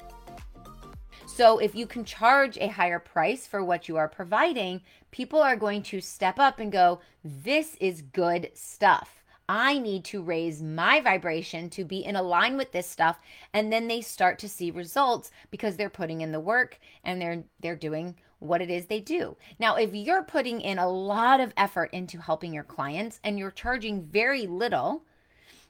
So 1.28 1.60
if 1.60 1.76
you 1.76 1.86
can 1.86 2.04
charge 2.04 2.58
a 2.58 2.68
higher 2.68 2.98
price 2.98 3.46
for 3.46 3.64
what 3.64 3.88
you 3.88 3.96
are 3.98 4.08
providing, 4.08 4.82
people 5.12 5.40
are 5.40 5.56
going 5.56 5.84
to 5.84 6.02
step 6.02 6.40
up 6.40 6.60
and 6.60 6.72
go, 6.72 7.00
This 7.24 7.78
is 7.80 8.02
good 8.02 8.50
stuff. 8.56 9.24
I 9.48 9.78
need 9.78 10.06
to 10.06 10.24
raise 10.24 10.64
my 10.64 11.00
vibration 11.00 11.70
to 11.72 11.86
be 11.86 12.06
in 12.06 12.16
align 12.16 12.58
with 12.58 12.72
this 12.72 12.90
stuff 12.90 13.20
and 13.54 13.72
then 13.72 13.88
they 13.88 14.02
start 14.02 14.40
to 14.40 14.50
see 14.50 14.72
results 14.72 15.30
because 15.52 15.76
they're 15.76 15.90
putting 15.90 16.22
in 16.22 16.32
the 16.32 16.40
work 16.40 16.80
and 17.04 17.22
they're 17.22 17.44
they're 17.60 17.76
doing 17.76 18.16
what 18.44 18.62
it 18.62 18.70
is 18.70 18.86
they 18.86 19.00
do. 19.00 19.36
Now, 19.60 19.76
if 19.76 19.94
you're 19.94 20.24
putting 20.24 20.62
in 20.62 20.78
a 20.80 20.90
lot 20.90 21.40
of 21.40 21.54
effort 21.58 21.90
into 21.94 22.20
helping 22.20 22.54
your 22.54 22.64
clients 22.64 23.20
and 23.24 23.40
you're 23.40 23.52
charging 23.52 24.04
very 24.04 24.48
little, 24.48 25.04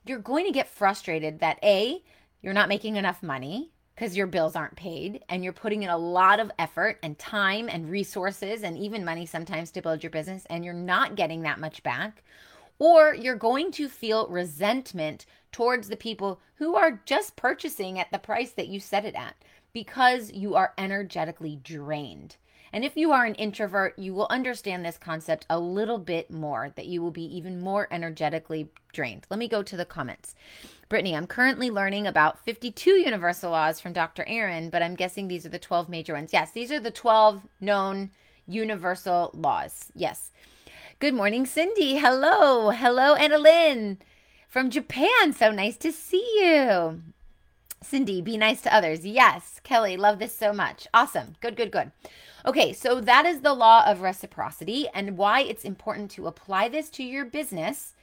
you're 0.05 0.19
going 0.19 0.45
to 0.45 0.51
get 0.51 0.67
frustrated 0.67 1.39
that 1.39 1.59
A, 1.63 2.03
you're 2.41 2.53
not 2.53 2.69
making 2.69 2.97
enough 2.97 3.23
money 3.23 3.71
because 3.95 4.17
your 4.17 4.27
bills 4.27 4.55
aren't 4.55 4.75
paid 4.75 5.23
and 5.29 5.43
you're 5.43 5.53
putting 5.53 5.83
in 5.83 5.89
a 5.89 5.97
lot 5.97 6.39
of 6.39 6.51
effort 6.57 6.97
and 7.03 7.17
time 7.17 7.69
and 7.69 7.89
resources 7.89 8.63
and 8.63 8.77
even 8.77 9.05
money 9.05 9.25
sometimes 9.25 9.71
to 9.71 9.81
build 9.81 10.03
your 10.03 10.09
business 10.09 10.45
and 10.49 10.65
you're 10.65 10.73
not 10.73 11.15
getting 11.15 11.41
that 11.41 11.59
much 11.59 11.83
back. 11.83 12.23
Or 12.79 13.13
you're 13.13 13.35
going 13.35 13.71
to 13.73 13.87
feel 13.87 14.27
resentment 14.27 15.25
towards 15.51 15.87
the 15.87 15.95
people 15.95 16.41
who 16.55 16.75
are 16.75 17.01
just 17.05 17.35
purchasing 17.35 17.99
at 17.99 18.11
the 18.11 18.17
price 18.17 18.51
that 18.51 18.67
you 18.67 18.79
set 18.79 19.05
it 19.05 19.15
at 19.15 19.35
because 19.73 20.31
you 20.31 20.55
are 20.55 20.73
energetically 20.77 21.59
drained. 21.63 22.35
And 22.73 22.83
if 22.83 22.97
you 22.97 23.11
are 23.11 23.23
an 23.23 23.35
introvert, 23.35 23.97
you 23.99 24.15
will 24.15 24.25
understand 24.31 24.83
this 24.83 24.97
concept 24.97 25.45
a 25.47 25.59
little 25.59 25.99
bit 25.99 26.31
more, 26.31 26.73
that 26.75 26.87
you 26.87 27.03
will 27.03 27.11
be 27.11 27.23
even 27.37 27.61
more 27.61 27.87
energetically 27.91 28.71
drained. 28.91 29.27
Let 29.29 29.37
me 29.37 29.47
go 29.47 29.61
to 29.61 29.77
the 29.77 29.85
comments. 29.85 30.33
Brittany, 30.89 31.15
I'm 31.15 31.27
currently 31.27 31.69
learning 31.69 32.07
about 32.07 32.43
52 32.43 32.89
universal 32.89 33.51
laws 33.51 33.79
from 33.79 33.93
Dr. 33.93 34.25
Aaron, 34.27 34.71
but 34.71 34.81
I'm 34.81 34.95
guessing 34.95 35.27
these 35.27 35.45
are 35.45 35.49
the 35.49 35.59
12 35.59 35.87
major 35.87 36.13
ones. 36.13 36.31
Yes, 36.33 36.51
these 36.51 36.71
are 36.71 36.79
the 36.79 36.91
12 36.91 37.43
known 37.61 38.09
universal 38.47 39.29
laws. 39.35 39.91
Yes. 39.95 40.31
Good 40.99 41.13
morning, 41.13 41.45
Cindy. 41.45 41.97
Hello. 41.97 42.71
Hello, 42.71 43.15
Annalyn 43.15 43.97
from 44.49 44.71
Japan. 44.71 45.33
So 45.33 45.51
nice 45.51 45.77
to 45.77 45.91
see 45.91 46.27
you. 46.39 47.01
Cindy, 47.83 48.21
be 48.21 48.37
nice 48.37 48.61
to 48.61 48.73
others. 48.73 49.05
Yes. 49.05 49.59
Kelly, 49.63 49.97
love 49.97 50.19
this 50.19 50.35
so 50.35 50.53
much. 50.53 50.87
Awesome. 50.93 51.35
Good, 51.41 51.55
good, 51.55 51.71
good. 51.71 51.91
Okay, 52.45 52.73
so 52.73 52.99
that 52.99 53.25
is 53.25 53.41
the 53.41 53.53
law 53.53 53.85
of 53.85 54.01
reciprocity 54.01 54.87
and 54.93 55.17
why 55.17 55.41
it's 55.41 55.63
important 55.63 56.11
to 56.11 56.27
apply 56.27 56.69
this 56.69 56.89
to 56.91 57.03
your 57.03 57.25
business 57.25 57.93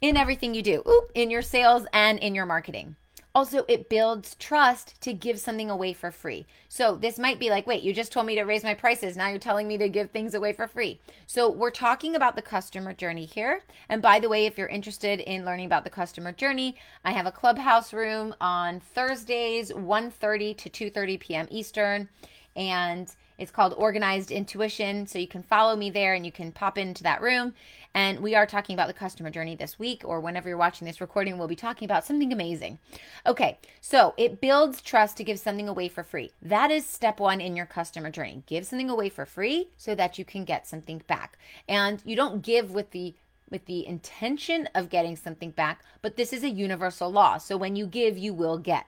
in 0.00 0.16
everything 0.16 0.54
you 0.54 0.62
do, 0.62 0.82
in 1.14 1.30
your 1.30 1.42
sales 1.42 1.86
and 1.92 2.18
in 2.18 2.34
your 2.34 2.46
marketing. 2.46 2.96
Also, 3.36 3.66
it 3.68 3.90
builds 3.90 4.34
trust 4.36 4.98
to 5.02 5.12
give 5.12 5.38
something 5.38 5.68
away 5.68 5.92
for 5.92 6.10
free. 6.10 6.46
So, 6.70 6.96
this 6.96 7.18
might 7.18 7.38
be 7.38 7.50
like, 7.50 7.66
wait, 7.66 7.82
you 7.82 7.92
just 7.92 8.10
told 8.10 8.24
me 8.24 8.34
to 8.34 8.44
raise 8.44 8.64
my 8.64 8.72
prices. 8.72 9.14
Now 9.14 9.28
you're 9.28 9.38
telling 9.38 9.68
me 9.68 9.76
to 9.76 9.90
give 9.90 10.10
things 10.10 10.32
away 10.32 10.54
for 10.54 10.66
free. 10.66 10.98
So, 11.26 11.50
we're 11.50 11.70
talking 11.70 12.16
about 12.16 12.34
the 12.34 12.40
customer 12.40 12.94
journey 12.94 13.26
here. 13.26 13.60
And 13.90 14.00
by 14.00 14.20
the 14.20 14.30
way, 14.30 14.46
if 14.46 14.56
you're 14.56 14.68
interested 14.68 15.20
in 15.20 15.44
learning 15.44 15.66
about 15.66 15.84
the 15.84 15.90
customer 15.90 16.32
journey, 16.32 16.76
I 17.04 17.12
have 17.12 17.26
a 17.26 17.30
clubhouse 17.30 17.92
room 17.92 18.34
on 18.40 18.80
Thursdays, 18.80 19.70
1:30 19.70 20.56
to 20.56 20.70
2:30 20.70 21.20
p.m. 21.20 21.46
Eastern. 21.50 22.08
And 22.56 23.14
it's 23.36 23.50
called 23.50 23.74
Organized 23.76 24.30
Intuition. 24.30 25.06
So 25.06 25.18
you 25.18 25.28
can 25.28 25.42
follow 25.42 25.76
me 25.76 25.90
there 25.90 26.14
and 26.14 26.24
you 26.24 26.32
can 26.32 26.52
pop 26.52 26.78
into 26.78 27.02
that 27.02 27.20
room. 27.20 27.52
And 27.96 28.20
we 28.20 28.34
are 28.34 28.44
talking 28.44 28.74
about 28.74 28.88
the 28.88 28.92
customer 28.92 29.30
journey 29.30 29.56
this 29.56 29.78
week, 29.78 30.02
or 30.04 30.20
whenever 30.20 30.50
you're 30.50 30.58
watching 30.58 30.84
this 30.86 31.00
recording, 31.00 31.38
we'll 31.38 31.48
be 31.48 31.56
talking 31.56 31.86
about 31.86 32.04
something 32.04 32.30
amazing. 32.30 32.78
Okay, 33.26 33.58
so 33.80 34.12
it 34.18 34.38
builds 34.38 34.82
trust 34.82 35.16
to 35.16 35.24
give 35.24 35.38
something 35.38 35.66
away 35.66 35.88
for 35.88 36.04
free. 36.04 36.30
That 36.42 36.70
is 36.70 36.84
step 36.84 37.18
one 37.18 37.40
in 37.40 37.56
your 37.56 37.64
customer 37.64 38.10
journey. 38.10 38.42
Give 38.44 38.66
something 38.66 38.90
away 38.90 39.08
for 39.08 39.24
free 39.24 39.70
so 39.78 39.94
that 39.94 40.18
you 40.18 40.26
can 40.26 40.44
get 40.44 40.66
something 40.66 41.02
back. 41.06 41.38
And 41.66 42.02
you 42.04 42.16
don't 42.16 42.42
give 42.42 42.70
with 42.70 42.90
the 42.90 43.14
with 43.50 43.64
the 43.64 43.86
intention 43.86 44.68
of 44.74 44.90
getting 44.90 45.16
something 45.16 45.52
back, 45.52 45.82
but 46.02 46.16
this 46.16 46.32
is 46.32 46.42
a 46.42 46.50
universal 46.50 47.10
law. 47.10 47.38
So 47.38 47.56
when 47.56 47.76
you 47.76 47.86
give, 47.86 48.18
you 48.18 48.34
will 48.34 48.58
get. 48.58 48.86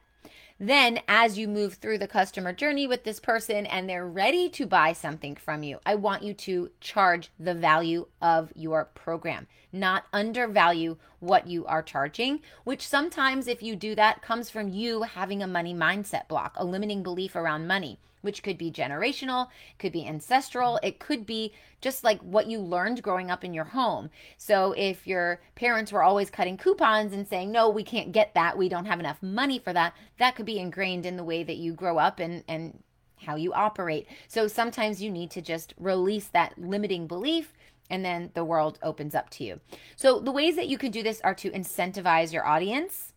Then, 0.60 1.00
as 1.06 1.38
you 1.38 1.46
move 1.46 1.74
through 1.74 1.98
the 1.98 2.08
customer 2.08 2.52
journey 2.52 2.88
with 2.88 3.04
this 3.04 3.20
person 3.20 3.64
and 3.64 3.88
they're 3.88 4.06
ready 4.06 4.48
to 4.50 4.66
buy 4.66 4.92
something 4.92 5.36
from 5.36 5.62
you, 5.62 5.78
I 5.86 5.94
want 5.94 6.24
you 6.24 6.34
to 6.34 6.72
charge 6.80 7.30
the 7.38 7.54
value 7.54 8.08
of 8.20 8.52
your 8.56 8.86
program, 8.86 9.46
not 9.72 10.06
undervalue 10.12 10.96
what 11.20 11.46
you 11.46 11.64
are 11.66 11.82
charging, 11.82 12.40
which 12.64 12.86
sometimes, 12.86 13.46
if 13.46 13.62
you 13.62 13.76
do 13.76 13.94
that, 13.94 14.20
comes 14.20 14.50
from 14.50 14.68
you 14.68 15.02
having 15.02 15.44
a 15.44 15.46
money 15.46 15.74
mindset 15.74 16.26
block, 16.26 16.54
a 16.56 16.64
limiting 16.64 17.04
belief 17.04 17.36
around 17.36 17.68
money 17.68 18.00
which 18.20 18.42
could 18.42 18.58
be 18.58 18.70
generational, 18.70 19.48
could 19.78 19.92
be 19.92 20.06
ancestral, 20.06 20.78
it 20.82 20.98
could 20.98 21.26
be 21.26 21.52
just 21.80 22.02
like 22.02 22.20
what 22.20 22.48
you 22.48 22.58
learned 22.58 23.02
growing 23.02 23.30
up 23.30 23.44
in 23.44 23.54
your 23.54 23.64
home. 23.64 24.10
So 24.37 24.72
if 24.76 25.06
your 25.06 25.40
parents 25.54 25.92
were 25.92 26.02
always 26.02 26.30
cutting 26.30 26.56
coupons 26.56 27.12
and 27.12 27.26
saying, 27.26 27.52
"No, 27.52 27.68
we 27.68 27.84
can't 27.84 28.12
get 28.12 28.34
that. 28.34 28.58
We 28.58 28.68
don't 28.68 28.87
have 28.87 29.00
enough 29.00 29.22
money 29.22 29.58
for 29.58 29.72
that." 29.72 29.94
That 30.18 30.34
could 30.34 30.46
be 30.46 30.58
ingrained 30.58 31.06
in 31.06 31.16
the 31.16 31.25
way 31.25 31.42
that 31.44 31.56
you 31.56 31.72
grow 31.72 31.98
up 31.98 32.18
and 32.18 32.44
and 32.48 32.82
how 33.22 33.37
you 33.37 33.52
operate. 33.52 34.06
So 34.28 34.48
sometimes 34.48 35.02
you 35.02 35.10
need 35.10 35.30
to 35.32 35.42
just 35.42 35.75
release 35.78 36.28
that 36.28 36.56
limiting 36.56 37.06
belief 37.06 37.52
and 37.90 38.04
then 38.04 38.30
the 38.34 38.44
world 38.44 38.78
opens 38.82 39.14
up 39.14 39.30
to 39.30 39.44
you. 39.44 39.60
So 39.96 40.20
the 40.20 40.32
ways 40.32 40.56
that 40.56 40.68
you 40.68 40.78
can 40.78 40.90
do 40.90 41.02
this 41.02 41.20
are 41.22 41.34
to 41.37 41.50
incentivize 41.50 42.32
your 42.32 42.46
audience. 42.46 43.12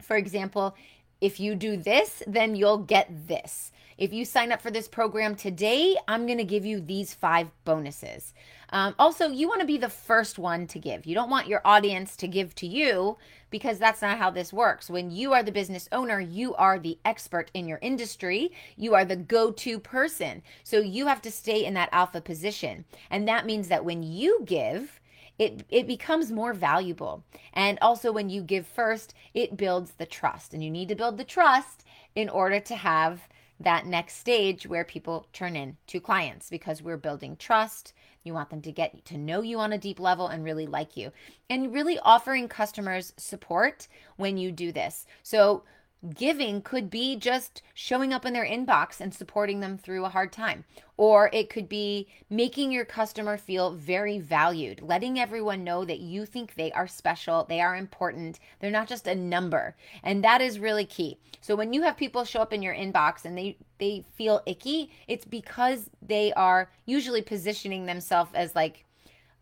For 0.00 0.16
example, 0.16 0.76
if 1.20 1.40
you 1.40 1.54
do 1.54 1.76
this, 1.76 2.22
then 2.26 2.54
you'll 2.54 2.78
get 2.78 3.08
this. 3.26 3.72
If 3.98 4.12
you 4.12 4.24
sign 4.24 4.52
up 4.52 4.62
for 4.62 4.70
this 4.70 4.86
program 4.86 5.34
today, 5.34 5.96
I'm 6.06 6.26
going 6.26 6.38
to 6.38 6.44
give 6.44 6.64
you 6.64 6.80
these 6.80 7.14
five 7.14 7.48
bonuses. 7.64 8.32
Um, 8.70 8.94
also, 8.96 9.28
you 9.28 9.48
want 9.48 9.60
to 9.60 9.66
be 9.66 9.76
the 9.76 9.88
first 9.88 10.38
one 10.38 10.68
to 10.68 10.78
give. 10.78 11.04
You 11.04 11.16
don't 11.16 11.30
want 11.30 11.48
your 11.48 11.60
audience 11.64 12.14
to 12.18 12.28
give 12.28 12.54
to 12.56 12.66
you 12.68 13.16
because 13.50 13.80
that's 13.80 14.00
not 14.00 14.18
how 14.18 14.30
this 14.30 14.52
works. 14.52 14.88
When 14.88 15.10
you 15.10 15.32
are 15.32 15.42
the 15.42 15.50
business 15.50 15.88
owner, 15.90 16.20
you 16.20 16.54
are 16.54 16.78
the 16.78 16.96
expert 17.04 17.50
in 17.54 17.66
your 17.66 17.80
industry, 17.82 18.52
you 18.76 18.94
are 18.94 19.04
the 19.04 19.16
go 19.16 19.50
to 19.50 19.80
person. 19.80 20.42
So 20.62 20.78
you 20.78 21.08
have 21.08 21.22
to 21.22 21.30
stay 21.32 21.64
in 21.64 21.74
that 21.74 21.88
alpha 21.90 22.20
position. 22.20 22.84
And 23.10 23.26
that 23.26 23.46
means 23.46 23.66
that 23.66 23.84
when 23.84 24.04
you 24.04 24.42
give, 24.44 25.00
it 25.40 25.64
it 25.70 25.88
becomes 25.88 26.30
more 26.30 26.52
valuable. 26.52 27.24
And 27.52 27.78
also 27.82 28.12
when 28.12 28.28
you 28.30 28.42
give 28.42 28.66
first, 28.66 29.14
it 29.34 29.56
builds 29.56 29.92
the 29.92 30.06
trust. 30.06 30.54
And 30.54 30.62
you 30.62 30.70
need 30.70 30.88
to 30.88 30.94
build 30.94 31.16
the 31.16 31.24
trust 31.24 31.84
in 32.14 32.28
order 32.28 32.60
to 32.60 32.76
have 32.76 33.28
that 33.60 33.86
next 33.86 34.16
stage 34.16 34.66
where 34.66 34.84
people 34.84 35.26
turn 35.32 35.56
in 35.56 35.76
to 35.88 36.00
clients 36.00 36.48
because 36.48 36.82
we're 36.82 36.96
building 36.96 37.36
trust. 37.36 37.92
You 38.22 38.34
want 38.34 38.50
them 38.50 38.62
to 38.62 38.72
get 38.72 39.04
to 39.06 39.18
know 39.18 39.42
you 39.42 39.58
on 39.58 39.72
a 39.72 39.78
deep 39.78 39.98
level 39.98 40.28
and 40.28 40.44
really 40.44 40.66
like 40.66 40.96
you. 40.96 41.12
And 41.50 41.72
really 41.72 41.98
offering 42.00 42.48
customers 42.48 43.12
support 43.16 43.88
when 44.16 44.36
you 44.36 44.52
do 44.52 44.70
this. 44.70 45.06
So 45.22 45.64
Giving 46.14 46.62
could 46.62 46.90
be 46.90 47.16
just 47.16 47.60
showing 47.74 48.12
up 48.12 48.24
in 48.24 48.32
their 48.32 48.46
inbox 48.46 49.00
and 49.00 49.12
supporting 49.12 49.58
them 49.58 49.76
through 49.76 50.04
a 50.04 50.10
hard 50.10 50.32
time. 50.32 50.64
Or 50.96 51.28
it 51.32 51.50
could 51.50 51.68
be 51.68 52.06
making 52.30 52.70
your 52.70 52.84
customer 52.84 53.36
feel 53.36 53.72
very 53.72 54.18
valued, 54.20 54.80
letting 54.80 55.18
everyone 55.18 55.64
know 55.64 55.84
that 55.84 55.98
you 55.98 56.24
think 56.24 56.54
they 56.54 56.70
are 56.72 56.86
special, 56.86 57.44
they 57.44 57.60
are 57.60 57.74
important, 57.74 58.38
they're 58.60 58.70
not 58.70 58.88
just 58.88 59.08
a 59.08 59.14
number. 59.14 59.76
And 60.04 60.22
that 60.22 60.40
is 60.40 60.60
really 60.60 60.84
key. 60.84 61.18
So 61.40 61.56
when 61.56 61.72
you 61.72 61.82
have 61.82 61.96
people 61.96 62.24
show 62.24 62.42
up 62.42 62.52
in 62.52 62.62
your 62.62 62.74
inbox 62.74 63.24
and 63.24 63.36
they 63.36 63.56
they 63.78 64.04
feel 64.14 64.42
icky, 64.46 64.90
it's 65.08 65.24
because 65.24 65.90
they 66.00 66.32
are 66.34 66.70
usually 66.84 67.22
positioning 67.22 67.86
themselves 67.86 68.30
as 68.34 68.54
like 68.54 68.84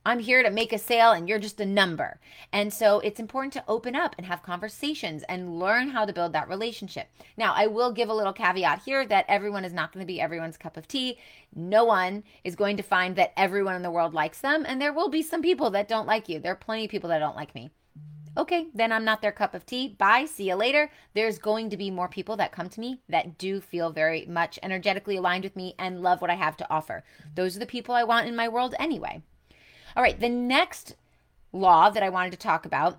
I'm 0.07 0.21
here 0.21 0.45
to 0.45 0.51
make 0.53 0.73
a 0.73 0.79
sale 0.79 1.11
and 1.11 1.29
you're 1.29 1.41
just 1.41 1.59
a 1.59 1.67
number. 1.67 2.21
And 2.53 2.73
so 2.73 3.01
it's 3.01 3.19
important 3.19 3.53
to 3.55 3.65
open 3.67 3.97
up 3.97 4.15
and 4.17 4.25
have 4.25 4.41
conversations 4.41 5.25
and 5.25 5.59
learn 5.59 5.89
how 5.89 6.05
to 6.05 6.13
build 6.13 6.33
that 6.33 6.49
relationship. 6.49 7.09
Now, 7.37 7.53
I 7.57 7.67
will 7.67 7.91
give 7.91 8.09
a 8.09 8.15
little 8.15 8.33
caveat 8.33 8.83
here 8.85 9.05
that 9.05 9.25
everyone 9.27 9.65
is 9.65 9.73
not 9.73 9.93
going 9.93 10.07
to 10.07 10.07
be 10.07 10.21
everyone's 10.21 10.57
cup 10.57 10.77
of 10.77 10.87
tea. 10.87 11.19
No 11.57 11.85
one 11.85 12.23
is 12.45 12.55
going 12.55 12.77
to 12.77 12.85
find 12.85 13.17
that 13.17 13.33
everyone 13.37 13.75
in 13.75 13.83
the 13.83 13.91
world 13.91 14.15
likes 14.15 14.41
them. 14.41 14.65
And 14.65 14.81
there 14.81 14.93
will 14.93 15.09
be 15.09 15.23
some 15.23 15.43
people 15.43 15.71
that 15.71 15.89
don't 15.89 16.07
like 16.07 16.29
you. 16.29 16.39
There 16.39 16.53
are 16.53 16.57
plenty 16.57 16.85
of 16.85 16.91
people 16.93 17.11
that 17.11 17.19
don't 17.19 17.35
like 17.35 17.53
me. 17.57 17.73
Okay, 18.39 18.69
then 18.75 18.93
I'm 18.93 19.05
not 19.05 19.23
their 19.23 19.33
cup 19.33 19.55
of 19.55 19.67
tea. 19.67 19.97
Bye. 19.99 20.27
See 20.27 20.47
you 20.47 20.55
later. 20.55 20.89
There's 21.15 21.41
going 21.41 21.71
to 21.71 21.77
be 21.77 21.91
more 21.91 22.07
people 22.09 22.37
that 22.37 22.53
come 22.53 22.69
to 22.69 22.81
me 22.81 23.01
that 23.09 23.39
do 23.39 23.61
feel 23.61 23.91
very 23.91 24.25
much 24.27 24.57
energetically 24.63 25.17
aligned 25.17 25.43
with 25.43 25.57
me 25.57 25.75
and 25.81 26.01
love 26.01 26.21
what 26.21 26.31
I 26.31 26.35
have 26.35 26.57
to 26.59 26.71
offer. 26.71 27.03
Those 27.35 27.57
are 27.57 27.61
the 27.61 27.67
people 27.67 27.93
I 27.93 28.05
want 28.05 28.29
in 28.29 28.37
my 28.37 28.47
world 28.47 28.77
anyway. 28.79 29.23
All 29.97 30.03
right, 30.03 30.21
the 30.21 30.29
next 30.29 30.95
law 31.55 31.89
that 31.89 32.03
I 32.03 32.11
wanted 32.11 32.33
to 32.33 32.39
talk 32.39 32.67
about 32.67 32.99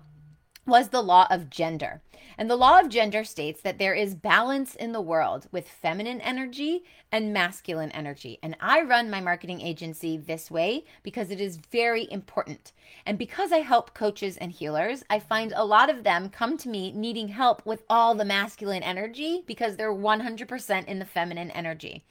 was 0.66 0.88
the 0.88 1.00
law 1.00 1.28
of 1.30 1.48
gender. 1.48 2.02
And 2.36 2.50
the 2.50 2.56
law 2.56 2.80
of 2.80 2.88
gender 2.88 3.22
states 3.22 3.60
that 3.62 3.78
there 3.78 3.94
is 3.94 4.16
balance 4.16 4.74
in 4.74 4.90
the 4.90 5.00
world 5.00 5.46
with 5.52 5.68
feminine 5.68 6.20
energy 6.20 6.82
and 7.12 7.32
masculine 7.32 7.92
energy. 7.92 8.40
And 8.42 8.56
I 8.60 8.82
run 8.82 9.10
my 9.10 9.20
marketing 9.20 9.60
agency 9.60 10.16
this 10.16 10.50
way 10.50 10.84
because 11.04 11.30
it 11.30 11.40
is 11.40 11.56
very 11.56 12.10
important. 12.10 12.72
And 13.06 13.16
because 13.16 13.52
I 13.52 13.58
help 13.58 13.94
coaches 13.94 14.36
and 14.36 14.50
healers, 14.50 15.04
I 15.08 15.20
find 15.20 15.52
a 15.54 15.64
lot 15.64 15.90
of 15.90 16.02
them 16.02 16.28
come 16.28 16.58
to 16.58 16.68
me 16.68 16.90
needing 16.90 17.28
help 17.28 17.64
with 17.64 17.84
all 17.88 18.16
the 18.16 18.24
masculine 18.24 18.82
energy 18.82 19.44
because 19.46 19.76
they're 19.76 19.94
100% 19.94 20.84
in 20.86 20.98
the 20.98 21.04
feminine 21.04 21.52
energy. 21.52 22.04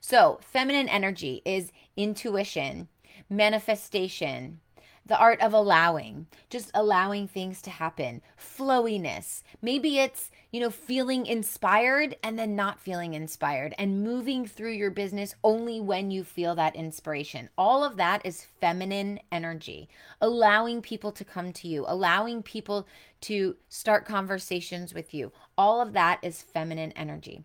So, 0.00 0.40
feminine 0.42 0.88
energy 0.88 1.42
is 1.44 1.70
intuition, 1.96 2.88
manifestation, 3.28 4.60
the 5.04 5.18
art 5.18 5.40
of 5.40 5.52
allowing, 5.52 6.26
just 6.48 6.70
allowing 6.74 7.26
things 7.26 7.60
to 7.62 7.70
happen, 7.70 8.22
flowiness. 8.36 9.42
Maybe 9.60 9.98
it's, 9.98 10.30
you 10.52 10.60
know, 10.60 10.70
feeling 10.70 11.26
inspired 11.26 12.16
and 12.22 12.38
then 12.38 12.54
not 12.54 12.78
feeling 12.78 13.14
inspired 13.14 13.74
and 13.78 14.04
moving 14.04 14.46
through 14.46 14.72
your 14.72 14.90
business 14.90 15.34
only 15.42 15.80
when 15.80 16.10
you 16.10 16.22
feel 16.22 16.54
that 16.54 16.76
inspiration. 16.76 17.48
All 17.58 17.82
of 17.82 17.96
that 17.96 18.24
is 18.24 18.46
feminine 18.60 19.18
energy, 19.32 19.88
allowing 20.20 20.82
people 20.82 21.10
to 21.12 21.24
come 21.24 21.52
to 21.54 21.68
you, 21.68 21.84
allowing 21.88 22.42
people 22.42 22.86
to 23.22 23.56
start 23.68 24.06
conversations 24.06 24.94
with 24.94 25.12
you. 25.12 25.32
All 25.58 25.80
of 25.80 25.94
that 25.94 26.20
is 26.22 26.42
feminine 26.42 26.92
energy. 26.92 27.44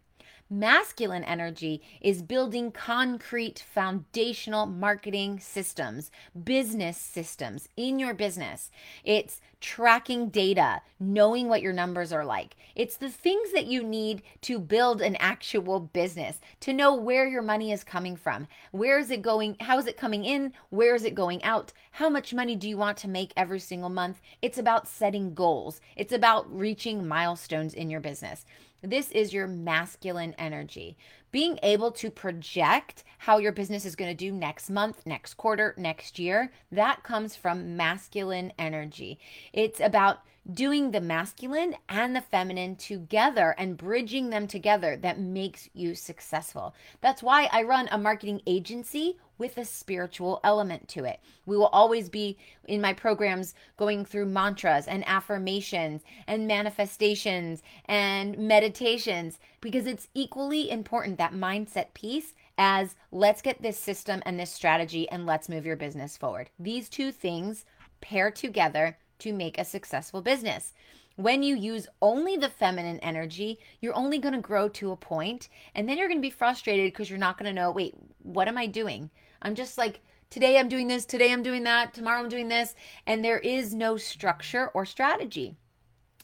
Masculine 0.50 1.26
energy 1.26 1.82
is 2.00 2.22
building 2.22 2.72
concrete 2.72 3.66
foundational 3.70 4.66
marketing 4.66 5.42
systems, 5.42 6.10
business 6.42 6.96
systems 6.96 7.68
in 7.76 8.00
your 8.00 8.14
business. 8.14 8.72
It's 9.04 9.42
tracking 9.60 10.30
data, 10.30 10.82
knowing 11.02 11.50
what 11.50 11.62
your 11.62 11.74
numbers 11.74 12.14
are 12.14 12.24
like. 12.24 12.56
It's 12.76 12.96
the 12.96 13.10
things 13.10 13.52
that 13.52 13.66
you 13.66 13.84
need 13.84 14.22
to 14.44 14.58
build 14.58 15.02
an 15.02 15.18
actual 15.18 15.82
business, 15.82 16.40
to 16.62 16.72
know 16.72 16.96
where 16.96 17.28
your 17.28 17.42
money 17.42 17.74
is 17.74 17.84
coming 17.84 18.16
from. 18.16 18.48
Where 18.72 19.00
is 19.00 19.12
it 19.12 19.22
going? 19.22 19.58
How 19.60 19.78
is 19.80 19.88
it 19.88 19.98
coming 19.98 20.24
in? 20.24 20.54
Where 20.70 20.96
is 20.96 21.04
it 21.04 21.14
going 21.14 21.44
out? 21.44 21.74
How 21.92 22.08
much 22.08 22.34
money 22.34 22.56
do 22.56 22.70
you 22.70 22.78
want 22.78 22.98
to 23.00 23.10
make 23.10 23.34
every 23.36 23.60
single 23.60 23.90
month? 23.90 24.22
It's 24.42 24.58
about 24.58 24.88
setting 24.88 25.34
goals, 25.34 25.82
it's 25.98 26.14
about 26.14 26.46
reaching 26.56 27.06
milestones 27.06 27.74
in 27.74 27.90
your 27.90 28.00
business. 28.00 28.46
This 28.82 29.12
is 29.12 29.34
your 29.34 29.48
masculine 29.48 30.36
energy. 30.38 30.98
Being 31.32 31.60
able 31.64 31.92
to 31.94 32.12
project 32.12 33.04
how 33.18 33.38
your 33.40 33.52
business 33.52 33.86
is 33.86 33.96
going 33.96 34.12
to 34.12 34.16
do 34.16 34.32
next 34.32 34.70
month, 34.70 35.06
next 35.06 35.34
quarter, 35.34 35.74
next 35.78 36.20
year, 36.20 36.52
that 36.72 37.04
comes 37.04 37.36
from 37.36 37.76
masculine 37.76 38.54
energy. 38.58 39.20
It's 39.52 39.80
about 39.80 40.20
doing 40.52 40.92
the 40.92 41.02
masculine 41.02 41.76
and 41.90 42.16
the 42.16 42.22
feminine 42.22 42.76
together 42.76 43.54
and 43.58 43.78
bridging 43.78 44.30
them 44.30 44.48
together 44.48 44.96
that 44.96 45.20
makes 45.20 45.70
you 45.74 45.94
successful. 45.94 46.74
That's 47.02 47.22
why 47.24 47.50
I 47.52 47.64
run 47.64 47.90
a 47.92 47.98
marketing 47.98 48.42
agency 48.48 49.18
with 49.38 49.58
a 49.58 49.66
spiritual 49.66 50.40
element 50.44 50.88
to 50.90 51.06
it. 51.06 51.20
We 51.46 51.58
will 51.58 51.68
always 51.68 52.10
be 52.10 52.38
in 52.68 52.82
my 52.82 52.94
programs 52.94 53.54
going 53.78 54.06
through 54.06 54.28
mantras 54.28 54.88
and 54.88 55.08
affirmations 55.08 56.02
and 56.28 56.48
manifestations 56.48 57.62
and 57.86 58.38
meditations 58.38 59.40
because 59.62 59.86
it's 59.86 60.08
equally 60.14 60.70
important 60.70 61.18
that 61.18 61.34
mindset 61.34 61.94
piece 61.94 62.34
as 62.58 62.96
let's 63.12 63.42
get 63.42 63.62
this 63.62 63.80
system 63.80 64.22
and 64.26 64.40
this 64.40 64.52
strategy 64.52 65.10
and 65.10 65.26
let's 65.26 65.50
move 65.50 65.66
your 65.66 65.76
business 65.76 66.18
forward. 66.18 66.50
These 66.60 66.90
two 66.90 67.12
things 67.12 67.66
pair 68.02 68.32
together 68.32 68.98
to 69.20 69.34
make 69.34 69.58
a 69.58 69.66
successful 69.66 70.22
business. 70.22 70.74
When 71.16 71.42
you 71.42 71.56
use 71.56 71.88
only 72.00 72.38
the 72.38 72.50
feminine 72.50 73.00
energy, 73.00 73.58
you're 73.82 73.96
only 73.96 74.20
going 74.20 74.36
to 74.36 74.40
grow 74.40 74.70
to 74.70 74.92
a 74.92 74.96
point, 74.96 75.50
and 75.74 75.90
then 75.90 75.98
you're 75.98 76.08
going 76.08 76.20
to 76.20 76.22
be 76.22 76.30
frustrated 76.30 76.92
because 76.92 77.10
you're 77.10 77.18
not 77.18 77.40
going 77.40 77.50
to 77.50 77.60
know, 77.60 77.72
wait, 77.72 77.96
what 78.22 78.48
am 78.48 78.58
I 78.58 78.68
doing? 78.68 79.10
I'm 79.42 79.56
just 79.56 79.78
like, 79.78 80.02
today 80.30 80.58
I'm 80.58 80.70
doing 80.70 80.88
this, 80.88 81.06
today 81.06 81.32
I'm 81.32 81.44
doing 81.44 81.64
that, 81.64 81.94
tomorrow 81.94 82.20
I'm 82.20 82.30
doing 82.30 82.48
this, 82.48 82.76
and 83.06 83.24
there 83.24 83.40
is 83.40 83.74
no 83.74 83.98
structure 83.98 84.70
or 84.74 84.86
strategy. 84.86 85.56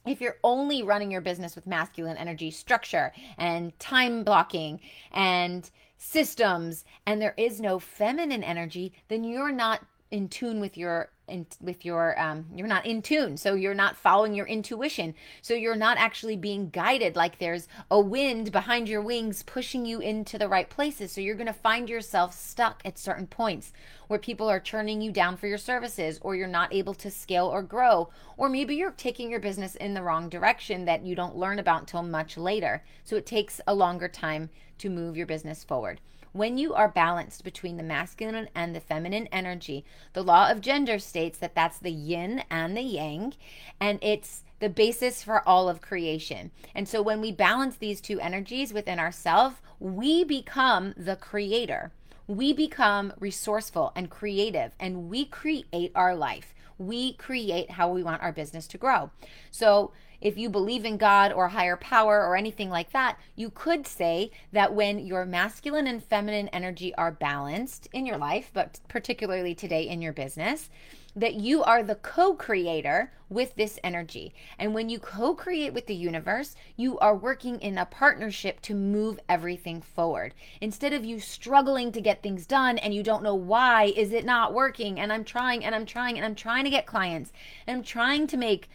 If 0.05 0.19
you're 0.19 0.39
only 0.43 0.83
running 0.83 1.11
your 1.11 1.21
business 1.21 1.55
with 1.55 1.65
masculine 1.65 2.17
energy 2.17 2.51
structure 2.51 3.13
and 3.37 3.77
time 3.79 4.25
blocking 4.25 4.81
and 5.11 5.69
systems, 5.97 6.83
and 7.05 7.21
there 7.21 7.35
is 7.37 7.61
no 7.61 7.79
feminine 7.79 8.43
energy, 8.43 8.91
then 9.07 9.23
you're 9.23 9.53
not 9.53 9.85
in 10.11 10.27
tune 10.27 10.59
with 10.59 10.77
your 10.77 11.12
in, 11.27 11.47
with 11.61 11.85
your 11.85 12.19
um, 12.19 12.45
you're 12.53 12.67
not 12.67 12.85
in 12.85 13.01
tune 13.01 13.37
so 13.37 13.55
you're 13.55 13.73
not 13.73 13.95
following 13.95 14.33
your 14.33 14.45
intuition. 14.45 15.15
So 15.41 15.53
you're 15.53 15.75
not 15.75 15.97
actually 15.97 16.35
being 16.35 16.69
guided 16.69 17.15
like 17.15 17.39
there's 17.39 17.67
a 17.89 17.99
wind 17.99 18.51
behind 18.51 18.89
your 18.89 19.01
wings 19.01 19.43
pushing 19.43 19.85
you 19.85 19.99
into 19.99 20.37
the 20.37 20.49
right 20.49 20.69
places. 20.69 21.11
So 21.11 21.21
you're 21.21 21.35
going 21.35 21.47
to 21.47 21.53
find 21.53 21.89
yourself 21.89 22.33
stuck 22.33 22.81
at 22.83 22.97
certain 22.97 23.27
points 23.27 23.71
where 24.07 24.19
people 24.19 24.49
are 24.49 24.59
turning 24.59 25.01
you 25.01 25.11
down 25.11 25.37
for 25.37 25.47
your 25.47 25.57
services 25.57 26.19
or 26.21 26.35
you're 26.35 26.47
not 26.47 26.73
able 26.73 26.93
to 26.95 27.09
scale 27.09 27.47
or 27.47 27.63
grow 27.63 28.09
or 28.37 28.49
maybe 28.49 28.75
you're 28.75 28.91
taking 28.91 29.31
your 29.31 29.39
business 29.39 29.75
in 29.75 29.93
the 29.93 30.03
wrong 30.03 30.29
direction 30.29 30.85
that 30.85 31.05
you 31.05 31.15
don't 31.15 31.37
learn 31.37 31.59
about 31.59 31.81
until 31.81 32.03
much 32.03 32.37
later. 32.37 32.83
So 33.03 33.15
it 33.15 33.25
takes 33.25 33.61
a 33.65 33.73
longer 33.73 34.07
time 34.07 34.49
to 34.79 34.89
move 34.89 35.15
your 35.15 35.27
business 35.27 35.63
forward 35.63 36.01
when 36.33 36.57
you 36.57 36.73
are 36.73 36.89
balanced 36.89 37.43
between 37.43 37.77
the 37.77 37.83
masculine 37.83 38.49
and 38.53 38.75
the 38.75 38.79
feminine 38.79 39.27
energy, 39.31 39.85
the 40.13 40.23
law 40.23 40.51
of 40.51 40.61
gender 40.61 40.99
states 40.99 41.37
that 41.37 41.55
that's 41.55 41.77
the 41.77 41.91
yin 41.91 42.43
and 42.49 42.75
the 42.75 42.81
yang, 42.81 43.33
and 43.79 43.99
it's 44.01 44.43
the 44.59 44.69
basis 44.69 45.23
for 45.23 45.47
all 45.47 45.69
of 45.69 45.81
creation. 45.81 46.51
And 46.73 46.89
so 46.89 47.01
when 47.01 47.21
we 47.21 47.31
balance 47.31 47.77
these 47.77 48.01
two 48.01 48.19
energies 48.19 48.73
within 48.73 48.99
ourselves, 48.99 49.57
we 49.79 50.23
become 50.23 50.93
the 50.97 51.15
creator. 51.15 51.91
We 52.25 52.53
become 52.53 53.13
resourceful 53.19 53.91
and 53.95 54.09
creative, 54.09 54.71
and 54.79 55.09
we 55.09 55.25
create 55.25 55.91
our 55.93 56.15
life. 56.15 56.55
We 56.77 57.13
create 57.13 57.71
how 57.71 57.91
we 57.91 58.03
want 58.03 58.21
our 58.21 58.31
business 58.31 58.67
to 58.67 58.77
grow. 58.77 59.11
So, 59.51 59.91
if 60.21 60.37
you 60.37 60.49
believe 60.49 60.85
in 60.85 60.95
God 60.95 61.33
or 61.33 61.49
higher 61.49 61.75
power 61.75 62.25
or 62.25 62.37
anything 62.37 62.69
like 62.69 62.93
that, 62.93 63.19
you 63.35 63.49
could 63.49 63.85
say 63.85 64.31
that 64.53 64.73
when 64.73 64.99
your 64.99 65.25
masculine 65.25 65.85
and 65.85 66.01
feminine 66.01 66.47
energy 66.47 66.95
are 66.95 67.11
balanced 67.11 67.89
in 67.91 68.05
your 68.05 68.17
life, 68.17 68.49
but 68.53 68.79
particularly 68.87 69.53
today 69.53 69.83
in 69.83 70.01
your 70.01 70.13
business, 70.13 70.69
that 71.15 71.35
you 71.35 71.63
are 71.63 71.83
the 71.83 71.95
co 71.95 72.33
creator 72.33 73.11
with 73.29 73.55
this 73.55 73.79
energy. 73.83 74.33
And 74.59 74.73
when 74.73 74.89
you 74.89 74.99
co 74.99 75.33
create 75.33 75.73
with 75.73 75.87
the 75.87 75.95
universe, 75.95 76.55
you 76.75 76.97
are 76.99 77.15
working 77.15 77.59
in 77.59 77.77
a 77.77 77.85
partnership 77.85 78.61
to 78.61 78.75
move 78.75 79.19
everything 79.27 79.81
forward. 79.81 80.33
Instead 80.61 80.93
of 80.93 81.05
you 81.05 81.19
struggling 81.19 81.91
to 81.91 82.01
get 82.01 82.21
things 82.21 82.45
done 82.45 82.77
and 82.77 82.93
you 82.93 83.03
don't 83.03 83.23
know 83.23 83.35
why 83.35 83.93
is 83.95 84.11
it 84.11 84.25
not 84.25 84.53
working, 84.53 84.99
and 84.99 85.11
I'm 85.11 85.23
trying 85.23 85.65
and 85.65 85.75
I'm 85.75 85.85
trying 85.85 86.17
and 86.17 86.25
I'm 86.25 86.35
trying 86.35 86.63
to 86.63 86.69
get 86.69 86.85
clients 86.85 87.31
and 87.67 87.77
I'm 87.77 87.83
trying 87.83 88.27
to 88.27 88.37
make 88.37 88.69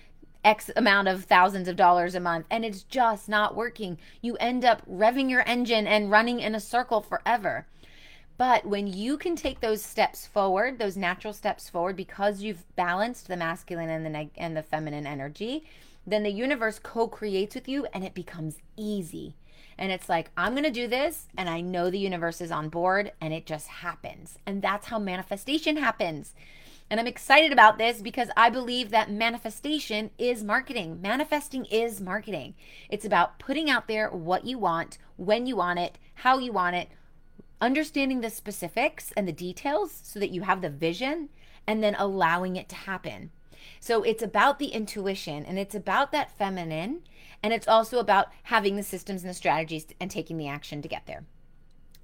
X 0.45 0.71
amount 0.77 1.09
of 1.09 1.25
thousands 1.25 1.69
of 1.69 1.77
dollars 1.77 2.15
a 2.15 2.21
month 2.21 2.47
and 2.51 2.65
it's 2.65 2.83
just 2.83 3.29
not 3.29 3.57
working. 3.57 3.99
You 4.23 4.37
end 4.37 4.65
up 4.65 4.83
revving 4.89 5.29
your 5.31 5.47
engine 5.47 5.87
and 5.87 6.11
running 6.11 6.41
in 6.41 6.55
a 6.55 6.61
circle 6.61 7.01
forever. 7.01 7.67
But 8.39 8.65
when 8.65 8.87
you 8.87 9.19
can 9.19 9.35
take 9.35 9.61
those 9.61 9.83
steps 9.83 10.25
forward, 10.25 10.79
those 10.79 10.97
natural 10.97 11.33
steps 11.33 11.69
forward, 11.69 11.97
because 11.97 12.41
you've 12.41 12.65
balanced 12.77 13.27
the 13.27 13.37
masculine 13.37 13.91
and 13.91 14.07
the 14.07 14.11
neg- 14.11 14.31
and 14.37 14.57
the 14.57 14.63
feminine 14.63 15.07
energy, 15.07 15.65
then 16.07 16.23
the 16.23 16.31
universe 16.31 16.79
co-creates 16.79 17.57
with 17.57 17.69
you, 17.69 17.87
and 17.93 18.05
it 18.05 18.15
becomes 18.15 18.59
easy. 18.77 19.35
And 19.77 19.91
it's 19.91 20.09
like 20.09 20.31
I'm 20.37 20.55
gonna 20.55 20.71
do 20.71 20.87
this, 20.87 21.27
and 21.37 21.51
I 21.51 21.61
know 21.61 21.91
the 21.91 21.99
universe 21.99 22.41
is 22.41 22.53
on 22.53 22.69
board, 22.69 23.13
and 23.21 23.35
it 23.35 23.45
just 23.45 23.67
happens. 23.67 24.39
And 24.47 24.63
that's 24.63 24.87
how 24.87 25.01
manifestation 25.01 25.77
happens. 25.77 26.33
And 26.91 26.99
I'm 26.99 27.07
excited 27.07 27.53
about 27.53 27.77
this 27.77 28.01
because 28.01 28.31
I 28.37 28.51
believe 28.51 28.91
that 28.91 29.11
manifestation 29.11 30.11
is 30.17 30.43
marketing. 30.43 31.03
Manifesting 31.03 31.67
is 31.67 32.01
marketing. 32.01 32.55
It's 32.89 33.05
about 33.05 33.39
putting 33.39 33.69
out 33.69 33.89
there 33.89 34.09
what 34.11 34.47
you 34.47 34.59
want, 34.59 34.97
when 35.17 35.47
you 35.47 35.57
want 35.57 35.81
it, 35.81 35.99
how 36.15 36.39
you 36.39 36.51
want 36.53 36.77
it, 36.77 36.89
understanding 37.61 38.21
the 38.21 38.31
specifics 38.31 39.13
and 39.17 39.27
the 39.27 39.33
details 39.33 40.01
so 40.03 40.19
that 40.19 40.31
you 40.31 40.43
have 40.43 40.61
the 40.61 40.71
vision, 40.71 41.29
and 41.67 41.83
then 41.83 41.95
allowing 41.99 42.57
it 42.57 42.69
to 42.71 42.75
happen. 42.75 43.31
So 43.81 44.03
it's 44.03 44.23
about 44.23 44.59
the 44.59 44.69
intuition 44.69 45.45
and 45.45 45.59
it's 45.59 45.75
about 45.75 46.13
that 46.13 46.37
feminine, 46.37 47.03
and 47.43 47.53
it's 47.53 47.69
also 47.69 47.99
about 47.99 48.29
having 48.45 48.77
the 48.77 48.83
systems 48.83 49.23
and 49.23 49.31
the 49.31 49.35
strategies 49.35 49.87
and 50.01 50.11
taking 50.11 50.39
the 50.39 50.49
action 50.49 50.83
to 50.83 50.89
get 50.89 51.07
there. 51.07 51.25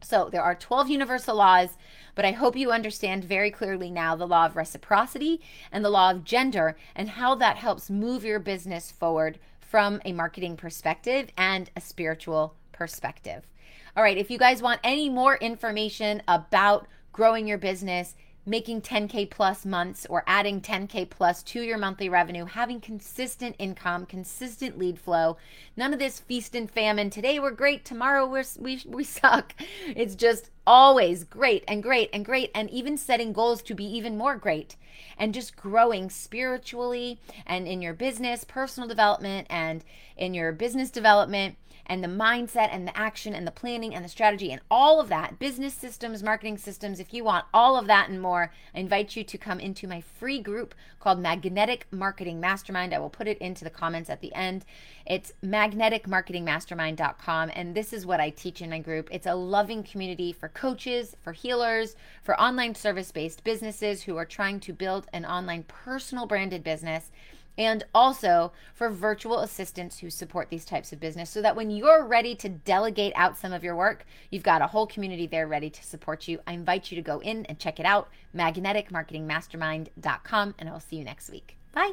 So 0.02 0.28
there 0.30 0.42
are 0.42 0.54
12 0.54 0.90
universal 0.90 1.36
laws, 1.36 1.70
but 2.14 2.26
I 2.26 2.32
hope 2.32 2.56
you 2.56 2.70
understand 2.70 3.24
very 3.24 3.50
clearly 3.50 3.90
now 3.90 4.14
the 4.14 4.26
law 4.26 4.44
of 4.44 4.54
reciprocity 4.54 5.40
and 5.72 5.82
the 5.82 5.90
law 5.90 6.10
of 6.10 6.24
gender 6.24 6.76
and 6.94 7.08
how 7.08 7.34
that 7.36 7.56
helps 7.56 7.88
move 7.88 8.22
your 8.22 8.38
business 8.38 8.90
forward 8.90 9.38
from 9.60 10.02
a 10.04 10.12
marketing 10.12 10.56
perspective 10.58 11.30
and 11.38 11.70
a 11.74 11.80
spiritual 11.80 12.54
perspective. 12.70 13.46
All 13.96 14.02
right, 14.02 14.18
if 14.18 14.28
you 14.28 14.38
guys 14.38 14.60
want 14.60 14.80
any 14.82 15.08
more 15.08 15.36
information 15.36 16.20
about 16.26 16.88
growing 17.12 17.46
your 17.46 17.58
business, 17.58 18.16
making 18.44 18.82
10K 18.82 19.30
plus 19.30 19.64
months 19.64 20.04
or 20.10 20.24
adding 20.26 20.60
10K 20.60 21.08
plus 21.08 21.44
to 21.44 21.62
your 21.62 21.78
monthly 21.78 22.08
revenue, 22.08 22.44
having 22.44 22.80
consistent 22.80 23.54
income, 23.56 24.04
consistent 24.04 24.76
lead 24.78 24.98
flow. 24.98 25.36
None 25.76 25.92
of 25.92 26.00
this 26.00 26.18
feast 26.18 26.56
and 26.56 26.68
famine. 26.68 27.08
Today 27.08 27.38
we're 27.38 27.52
great, 27.52 27.84
tomorrow 27.84 28.26
we're, 28.26 28.44
we, 28.58 28.82
we 28.84 29.04
suck. 29.04 29.54
It's 29.86 30.16
just 30.16 30.50
always 30.66 31.24
great 31.24 31.64
and 31.68 31.82
great 31.82 32.10
and 32.12 32.24
great, 32.24 32.50
and 32.54 32.70
even 32.70 32.96
setting 32.96 33.32
goals 33.32 33.62
to 33.62 33.74
be 33.74 33.84
even 33.84 34.16
more 34.16 34.36
great 34.36 34.76
and 35.18 35.34
just 35.34 35.56
growing 35.56 36.10
spiritually 36.10 37.18
and 37.46 37.66
in 37.66 37.82
your 37.82 37.94
business, 37.94 38.44
personal 38.44 38.88
development, 38.88 39.46
and 39.50 39.84
in 40.16 40.34
your 40.34 40.52
business 40.52 40.90
development 40.90 41.56
and 41.86 42.02
the 42.02 42.08
mindset 42.08 42.70
and 42.72 42.88
the 42.88 42.96
action 42.96 43.34
and 43.34 43.46
the 43.46 43.50
planning 43.50 43.94
and 43.94 44.02
the 44.04 44.08
strategy 44.08 44.50
and 44.50 44.60
all 44.70 45.00
of 45.00 45.08
that 45.08 45.38
business 45.38 45.74
systems, 45.74 46.22
marketing 46.22 46.56
systems. 46.56 46.98
If 46.98 47.12
you 47.12 47.24
want 47.24 47.44
all 47.52 47.76
of 47.76 47.86
that 47.86 48.08
and 48.08 48.22
more, 48.22 48.52
I 48.74 48.80
invite 48.80 49.16
you 49.16 49.24
to 49.24 49.38
come 49.38 49.60
into 49.60 49.86
my 49.86 50.00
free 50.00 50.40
group 50.40 50.74
called 50.98 51.20
Magnetic 51.20 51.86
Marketing 51.90 52.40
Mastermind. 52.40 52.94
I 52.94 52.98
will 52.98 53.10
put 53.10 53.28
it 53.28 53.36
into 53.38 53.64
the 53.64 53.70
comments 53.70 54.08
at 54.08 54.20
the 54.20 54.34
end. 54.34 54.64
It's 55.06 55.34
magneticmarketingmastermind.com. 55.44 57.50
And 57.54 57.74
this 57.74 57.92
is 57.92 58.06
what 58.06 58.20
I 58.20 58.30
teach 58.30 58.62
in 58.62 58.70
my 58.70 58.78
group. 58.78 59.10
It's 59.12 59.26
a 59.26 59.34
loving 59.34 59.82
community 59.82 60.32
for 60.32 60.48
coaches, 60.54 61.16
for 61.20 61.32
healers, 61.32 61.96
for 62.22 62.40
online 62.40 62.74
service 62.74 63.12
based 63.12 63.44
businesses 63.44 64.04
who 64.04 64.16
are 64.16 64.24
trying 64.24 64.60
to 64.60 64.72
build 64.72 65.06
an 65.12 65.24
online 65.24 65.64
personal 65.64 66.26
branded 66.26 66.64
business 66.64 67.10
and 67.56 67.84
also 67.94 68.52
for 68.74 68.90
virtual 68.90 69.38
assistants 69.40 69.98
who 69.98 70.10
support 70.10 70.50
these 70.50 70.64
types 70.64 70.92
of 70.92 71.00
business 71.00 71.30
so 71.30 71.40
that 71.42 71.56
when 71.56 71.70
you're 71.70 72.04
ready 72.04 72.34
to 72.34 72.48
delegate 72.48 73.12
out 73.14 73.38
some 73.38 73.52
of 73.52 73.62
your 73.62 73.76
work, 73.76 74.04
you've 74.30 74.42
got 74.42 74.62
a 74.62 74.66
whole 74.66 74.86
community 74.86 75.26
there 75.26 75.46
ready 75.46 75.70
to 75.70 75.84
support 75.84 76.26
you. 76.26 76.40
I 76.46 76.52
invite 76.52 76.90
you 76.90 76.96
to 76.96 77.02
go 77.02 77.20
in 77.20 77.44
and 77.46 77.58
check 77.58 77.78
it 77.78 77.86
out, 77.86 78.08
magneticmarketingmastermind.com, 78.34 80.54
and 80.58 80.68
I'll 80.68 80.80
see 80.80 80.96
you 80.96 81.04
next 81.04 81.30
week. 81.30 81.56
Bye. 81.72 81.92